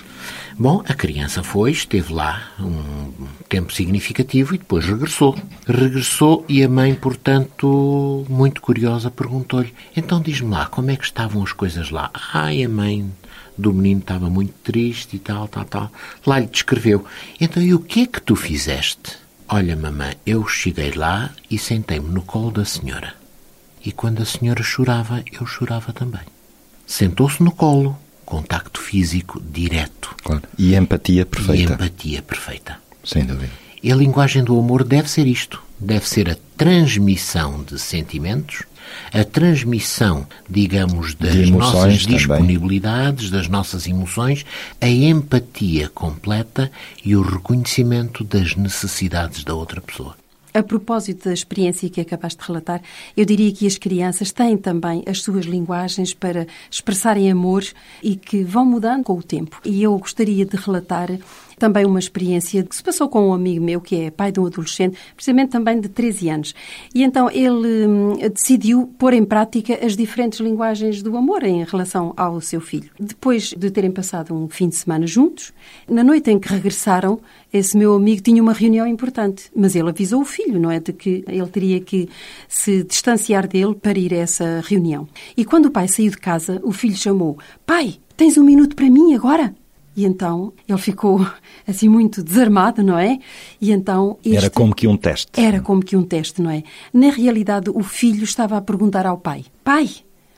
Bom, 0.60 0.84
a 0.88 0.94
criança 0.94 1.42
foi, 1.42 1.72
esteve 1.72 2.14
lá 2.14 2.52
um 2.60 3.12
tempo 3.50 3.74
significativo 3.74 4.54
e 4.54 4.60
depois 4.60 4.86
regressou. 4.86 5.36
Regressou 5.68 6.46
e 6.48 6.64
a 6.64 6.70
mãe, 6.70 6.94
portanto, 6.94 8.26
muito 8.30 8.62
curiosa, 8.62 9.10
perguntou-lhe, 9.10 9.74
então 9.96 10.22
diz-me 10.22 10.52
lá, 10.52 10.68
como 10.68 10.92
é 10.92 10.96
que 10.96 11.06
estavam 11.06 11.42
as 11.44 11.52
coisas 11.52 11.90
lá? 11.90 12.12
Ai, 12.32 12.64
a 12.64 12.70
mãe 12.70 13.12
do 13.58 13.74
menino 13.74 14.02
estava 14.02 14.30
muito 14.30 14.54
triste 14.64 15.16
e 15.16 15.20
tal, 15.20 15.48
tal, 15.48 15.66
tal. 15.66 15.92
Lá 16.26 16.38
lhe 16.40 16.46
descreveu. 16.46 17.04
Então, 17.42 17.62
e 17.62 17.74
o 17.74 17.80
que 17.80 18.02
é 18.02 18.06
que 18.06 18.22
tu 18.22 18.36
fizeste? 18.36 19.18
Olha, 19.50 19.76
mamãe, 19.76 20.16
eu 20.26 20.46
cheguei 20.48 20.92
lá 20.92 21.32
e 21.50 21.58
sentei-me 21.58 22.10
no 22.10 22.22
colo 22.22 22.52
da 22.52 22.66
senhora. 22.66 23.14
E 23.84 23.94
quando 23.94 24.22
a 24.22 24.26
senhora 24.26 24.62
chorava, 24.62 25.24
eu 25.32 25.46
chorava 25.46 25.94
também. 25.94 26.22
Sentou-se 26.86 27.42
no 27.42 27.52
colo, 27.52 27.98
contacto 28.26 28.82
físico 28.82 29.42
direto. 29.42 30.14
Claro. 30.22 30.44
E 30.58 30.76
empatia 30.76 31.26
perfeita. 31.26 31.72
E 31.72 31.74
empatia 31.74 32.22
perfeita. 32.22 32.78
Sem 33.04 33.26
dúvida. 33.26 33.52
E 33.82 33.90
a 33.90 33.96
linguagem 33.96 34.44
do 34.44 34.60
amor 34.60 34.84
deve 34.84 35.10
ser 35.10 35.26
isto. 35.26 35.64
Deve 35.80 36.08
ser 36.10 36.30
a 36.30 36.38
transmissão 36.58 37.64
de 37.64 37.80
sentimentos, 37.80 38.64
a 39.14 39.24
transmissão, 39.24 40.26
digamos, 40.50 41.16
das 41.16 41.50
nossas 41.50 42.06
disponibilidades, 42.06 43.26
também. 43.26 43.40
das 43.40 43.50
nossas 43.50 43.88
emoções, 43.88 44.46
a 44.82 44.88
empatia 44.88 45.90
completa 45.90 46.72
e 47.04 47.16
o 47.16 47.22
reconhecimento 47.22 48.24
das 48.24 48.56
necessidades 48.56 49.44
da 49.44 49.54
outra 49.54 49.82
pessoa. 49.82 50.16
A 50.58 50.64
propósito 50.64 51.26
da 51.26 51.34
experiência 51.34 51.88
que 51.88 52.02
acabaste 52.02 52.42
de 52.42 52.48
relatar, 52.48 52.82
eu 53.16 53.26
diria 53.26 53.52
que 53.52 53.68
as 53.68 53.78
crianças 53.78 54.32
têm 54.32 54.58
também 54.58 55.04
as 55.06 55.22
suas 55.22 55.46
linguagens 55.46 56.16
para 56.16 56.48
expressarem 56.72 57.30
amor 57.30 57.64
e 58.02 58.16
que 58.16 58.44
vão 58.44 58.66
mudando 58.66 59.04
com 59.04 59.14
o 59.14 59.22
tempo. 59.22 59.62
E 59.64 59.84
eu 59.84 59.96
gostaria 60.00 60.48
de 60.48 60.58
relatar 60.58 61.10
também 61.58 61.86
uma 61.86 62.00
experiência 62.00 62.64
que 62.64 62.76
se 62.76 62.84
passou 62.84 63.10
com 63.10 63.30
um 63.30 63.34
amigo 63.34 63.64
meu, 63.64 63.82
que 63.82 63.96
é 63.96 64.12
pai 64.12 64.32
de 64.32 64.40
um 64.40 64.46
adolescente, 64.46 64.98
precisamente 65.16 65.50
também 65.50 65.80
de 65.80 65.90
13 65.90 66.30
anos. 66.30 66.56
E 66.94 67.04
então 67.04 67.30
ele 67.32 67.88
hum, 67.88 68.18
decidiu 68.34 68.88
pôr 68.98 69.14
em 69.14 69.26
prática 69.26 69.78
as 69.84 69.96
diferentes 69.96 70.40
linguagens 70.40 71.02
do 71.02 71.18
amor 71.18 71.44
em 71.44 71.64
relação 71.64 72.14
ao 72.16 72.40
seu 72.42 72.62
filho. 72.62 72.90
Depois 73.00 73.54
de 73.58 73.72
terem 73.72 73.92
passado 73.92 74.34
um 74.34 74.48
fim 74.48 74.70
de 74.70 74.76
semana 74.76 75.08
juntos, 75.08 75.52
na 75.90 76.04
noite 76.04 76.30
em 76.30 76.40
que 76.40 76.48
regressaram, 76.48 77.20
esse 77.52 77.78
meu 77.78 77.96
amigo 77.96 78.22
tinha 78.22 78.42
uma 78.42 78.54
reunião 78.54 78.86
importante, 78.86 79.50
mas 79.56 79.76
ele 79.76 79.90
avisou 79.90 80.22
o 80.22 80.26
filho, 80.26 80.60
não 80.60 80.70
é? 80.70 80.80
De 80.80 80.94
que 80.94 81.24
ele 81.28 81.48
teria 81.48 81.80
que 81.80 82.08
se 82.48 82.84
distanciar 82.84 83.48
dele 83.48 83.74
para 83.76 83.98
ir 83.98 84.14
a 84.14 84.18
essa 84.18 84.62
reunião. 84.66 85.08
E 85.36 85.44
quando 85.44 85.68
o 85.68 85.72
pai 85.72 85.88
saiu 85.88 86.12
de 86.12 86.18
casa, 86.18 86.60
o 86.64 86.72
filho 86.72 86.96
chamou: 86.96 87.38
Pai, 87.66 87.96
tens 88.16 88.38
um 88.38 88.44
minuto 88.44 88.76
para 88.76 88.90
mim 88.90 89.14
agora? 89.16 89.56
E 89.98 90.06
então 90.06 90.54
ele 90.70 90.78
ficou 90.78 91.28
assim 91.68 91.90
muito 91.90 92.24
desarmado, 92.24 92.84
não 92.84 93.00
é? 93.00 93.18
E 93.60 93.72
então 93.72 94.20
este... 94.24 94.38
era 94.38 94.50
como 94.52 94.76
que 94.76 94.88
um 94.88 94.96
teste. 94.96 95.42
Era 95.42 95.60
como 95.60 95.84
que 95.84 95.98
um 95.98 96.04
teste, 96.04 96.40
não 96.40 96.52
é? 96.52 96.64
Na 96.94 97.10
realidade, 97.10 97.72
o 97.72 97.82
filho 97.82 98.24
estava 98.24 98.56
a 98.56 98.62
perguntar 98.62 99.08
ao 99.08 99.18
pai: 99.18 99.46
Pai, 99.64 99.90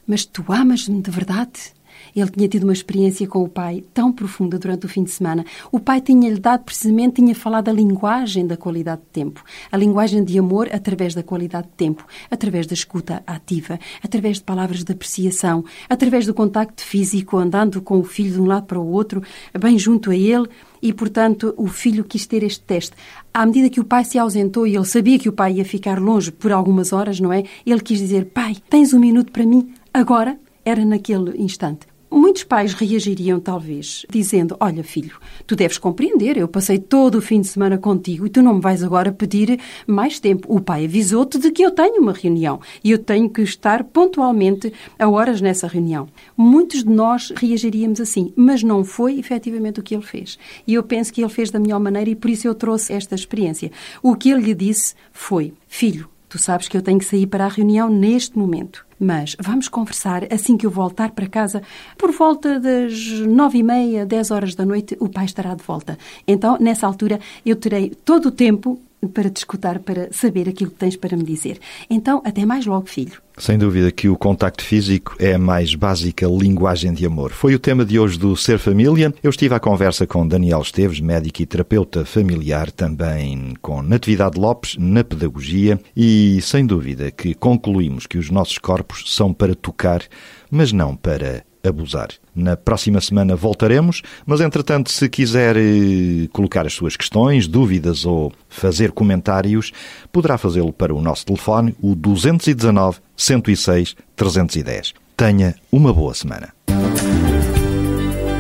mas 0.08 0.26
tu 0.26 0.46
amas-me 0.48 1.02
de 1.02 1.12
verdade? 1.12 1.74
Ele 2.16 2.30
tinha 2.30 2.48
tido 2.48 2.64
uma 2.64 2.74
experiência 2.74 3.28
com 3.28 3.44
o 3.44 3.50
pai 3.50 3.84
tão 3.94 4.12
profunda 4.12 4.58
durante 4.58 4.86
o 4.86 4.90
fim 4.90 5.04
de 5.04 5.12
semana. 5.12 5.46
O 5.72 5.80
pai 5.80 6.02
tinha-lhe 6.02 6.40
dado 6.40 6.64
precisamente, 6.64 7.16
tinha 7.16 7.36
falado 7.36 7.70
a 7.70 7.74
linguagem 7.74 8.46
da 8.46 8.58
qualidade 8.58 9.02
de 9.02 9.08
tempo. 9.08 9.44
A 9.72 9.78
linguagem 9.78 10.24
de 10.24 10.38
amor 10.38 10.70
através 10.72 11.14
da 11.14 11.24
qualidade 11.24 11.68
de 11.68 11.74
tempo, 11.74 12.06
através 12.30 12.68
da 12.68 12.74
escuta 12.74 13.24
ativa, 13.26 13.80
através 14.04 14.38
de 14.38 14.44
palavras 14.44 14.84
de 14.84 14.92
apreciação, 14.92 15.64
através 15.90 16.26
do 16.26 16.34
contacto 16.34 16.82
físico, 16.82 17.38
andando 17.38 17.82
com 17.82 18.00
o 18.00 18.04
filho 18.04 18.34
de 18.34 18.42
um 18.42 18.46
lado 18.46 18.66
para 18.66 18.80
o 18.80 18.92
outro, 18.92 19.22
bem 19.60 19.78
junto 19.78 20.12
a 20.12 20.16
ele. 20.16 20.48
E, 20.82 20.94
portanto, 20.94 21.54
o 21.58 21.68
filho 21.68 22.06
quis 22.06 22.26
ter 22.26 22.42
este 22.42 22.62
teste. 22.62 22.96
À 23.34 23.46
medida 23.46 23.70
que 23.70 23.82
o 23.82 23.84
pai 23.84 24.06
se 24.06 24.18
ausentou 24.18 24.66
e 24.66 24.76
ele 24.76 24.86
sabia 24.86 25.20
que 25.20 25.28
o 25.28 25.34
pai 25.34 25.54
ia 25.54 25.66
ficar 25.66 26.00
longe 26.00 26.32
por 26.32 26.52
algumas 26.54 26.94
horas, 26.94 27.20
não 27.20 27.34
é? 27.34 27.44
Ele 27.66 27.82
quis 27.82 28.00
dizer: 28.00 28.26
Pai, 28.28 28.56
tens 28.70 28.94
um 28.94 29.00
minuto 29.00 29.32
para 29.32 29.46
mim? 29.46 29.74
Agora? 29.94 30.40
Era 30.64 30.86
naquele 30.86 31.38
instante. 31.42 31.89
Muitos 32.12 32.44
pais 32.44 32.74
reagiriam, 32.74 33.40
talvez, 33.40 34.04
dizendo: 34.10 34.58
Olha, 34.60 34.84
filho, 34.84 35.16
tu 35.46 35.56
deves 35.56 35.78
compreender, 35.78 36.38
eu 36.38 36.48
passei 36.48 36.80
todo 36.80 37.20
o 37.20 37.22
fim 37.22 37.40
de 37.40 37.48
semana 37.48 37.78
contigo 37.78 38.26
e 38.26 38.30
tu 38.30 38.42
não 38.42 38.56
me 38.56 38.62
vais 38.62 38.84
agora 38.84 39.12
pedir 39.12 39.60
mais 39.86 40.20
tempo. 40.20 40.52
O 40.52 40.60
pai 40.60 40.86
avisou-te 40.86 41.38
de 41.38 41.52
que 41.52 41.62
eu 41.62 41.70
tenho 41.70 42.02
uma 42.02 42.12
reunião 42.12 42.60
e 42.84 42.90
eu 42.90 42.98
tenho 42.98 43.30
que 43.30 43.44
estar 43.44 43.84
pontualmente 43.84 44.74
a 44.98 45.08
horas 45.08 45.40
nessa 45.40 45.68
reunião. 45.68 46.08
Muitos 46.36 46.84
de 46.84 46.90
nós 46.90 47.32
reagiríamos 47.36 48.02
assim, 48.02 48.34
mas 48.36 48.64
não 48.64 48.84
foi 48.84 49.20
efetivamente 49.20 49.80
o 49.80 49.84
que 49.84 49.94
ele 49.94 50.04
fez. 50.04 50.40
E 50.66 50.74
eu 50.74 50.82
penso 50.82 51.14
que 51.14 51.22
ele 51.22 51.30
fez 51.30 51.52
da 51.52 51.60
melhor 51.60 51.80
maneira 51.80 52.10
e 52.10 52.16
por 52.16 52.32
isso 52.32 52.48
eu 52.48 52.56
trouxe 52.56 52.92
esta 52.92 53.14
experiência. 53.14 53.72
O 54.02 54.16
que 54.16 54.32
ele 54.32 54.42
lhe 54.42 54.56
disse 54.56 54.96
foi: 55.12 55.54
Filho, 55.68 56.10
tu 56.28 56.40
sabes 56.40 56.68
que 56.68 56.76
eu 56.76 56.82
tenho 56.82 56.98
que 56.98 57.06
sair 57.06 57.28
para 57.28 57.46
a 57.46 57.50
reunião 57.50 57.88
neste 57.88 58.36
momento 58.36 58.89
mas 59.00 59.36
vamos 59.40 59.68
conversar 59.68 60.24
assim 60.32 60.58
que 60.58 60.66
eu 60.66 60.72
voltar 60.72 61.12
para 61.12 61.28
casa. 61.28 61.62
Por 61.98 62.12
volta 62.12 62.60
das 62.60 62.94
nove 63.28 63.60
e 63.60 63.64
meia, 63.64 64.06
dez 64.06 64.30
horas 64.32 64.56
da 64.56 64.66
noite, 64.66 64.98
o 65.00 65.08
pai 65.08 65.26
estará 65.26 65.56
de 65.56 65.64
volta. 65.64 65.98
Então, 66.28 66.58
nessa 66.60 66.86
altura, 66.86 67.20
eu 67.46 67.56
terei 67.56 67.92
todo 68.04 68.28
o 68.28 68.32
tempo 68.32 68.80
para 69.08 69.30
te 69.30 69.38
escutar, 69.38 69.80
para 69.80 70.12
saber 70.12 70.50
aquilo 70.50 70.72
que 70.72 70.78
tens 70.78 70.96
para 70.96 71.16
me 71.16 71.24
dizer. 71.24 71.60
Então, 71.90 72.22
até 72.26 72.46
mais 72.46 72.66
logo, 72.66 72.88
filho. 72.88 73.22
Sem 73.38 73.58
dúvida 73.58 73.90
que 73.90 74.10
o 74.10 74.18
contacto 74.18 74.62
físico 74.62 75.16
é 75.18 75.36
a 75.36 75.40
mais 75.40 75.74
básica 75.74 76.28
linguagem 76.28 76.92
de 76.94 77.06
amor. 77.06 77.32
Foi 77.32 77.56
o 77.56 77.60
tema 77.60 77.86
de 77.86 77.98
hoje 77.98 78.20
do 78.20 78.36
Ser 78.36 78.60
Família. 78.60 79.14
Eu 79.24 79.30
estive 79.30 79.56
à 79.56 79.60
conversa 79.60 80.06
com 80.06 80.28
Daniel 80.28 80.62
Esteves, 80.62 81.00
médico 81.00 81.42
e 81.42 81.46
terapeuta 81.46 82.04
familiar, 82.04 82.70
também 82.70 83.54
com 83.62 83.82
Natividade 83.82 84.38
Lopes, 84.38 84.76
na 84.78 85.06
pedagogia, 85.06 85.80
e 85.96 86.42
sem 86.42 86.66
dúvida 86.66 87.12
que 87.12 87.34
concluímos 87.34 88.06
que 88.06 88.18
os 88.18 88.30
nossos 88.30 88.58
corpos 88.58 89.06
são 89.16 89.34
para 89.34 89.56
tocar, 89.56 90.04
mas 90.52 90.74
não 90.74 90.94
para 90.94 91.46
abusar. 91.64 92.10
Na 92.36 92.56
próxima 92.56 93.02
semana 93.02 93.36
voltaremos, 93.36 94.02
mas 94.26 94.42
entretanto, 94.42 94.92
se 94.92 95.10
quiser 95.10 95.58
eh, 95.58 96.28
colocar 96.32 96.66
as 96.66 96.74
suas 96.74 96.96
questões, 96.96 97.48
dúvidas 97.48 98.06
ou 98.06 98.32
fazer 98.48 98.92
comentários, 98.92 99.72
poderá 100.12 100.38
fazê-lo 100.38 100.72
para 100.72 100.94
o 100.94 101.02
nosso 101.02 101.26
telefone, 101.26 101.76
o 101.82 101.96
219 101.96 103.00
106 103.16 103.96
310. 104.16 104.94
Tenha 105.18 105.56
uma 105.72 105.94
boa 105.94 106.14
semana. 106.14 106.54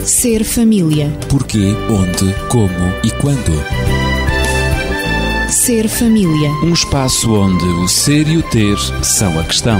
Ser 0.01 0.43
família. 0.43 1.11
Porquê, 1.29 1.75
onde, 1.89 2.33
como 2.49 2.69
e 3.03 3.11
quando. 3.21 3.51
Ser 5.49 5.87
família. 5.87 6.49
Um 6.63 6.73
espaço 6.73 7.33
onde 7.33 7.65
o 7.65 7.87
ser 7.87 8.27
e 8.27 8.37
o 8.37 8.43
ter 8.43 8.77
são 9.03 9.37
a 9.39 9.43
questão. 9.43 9.79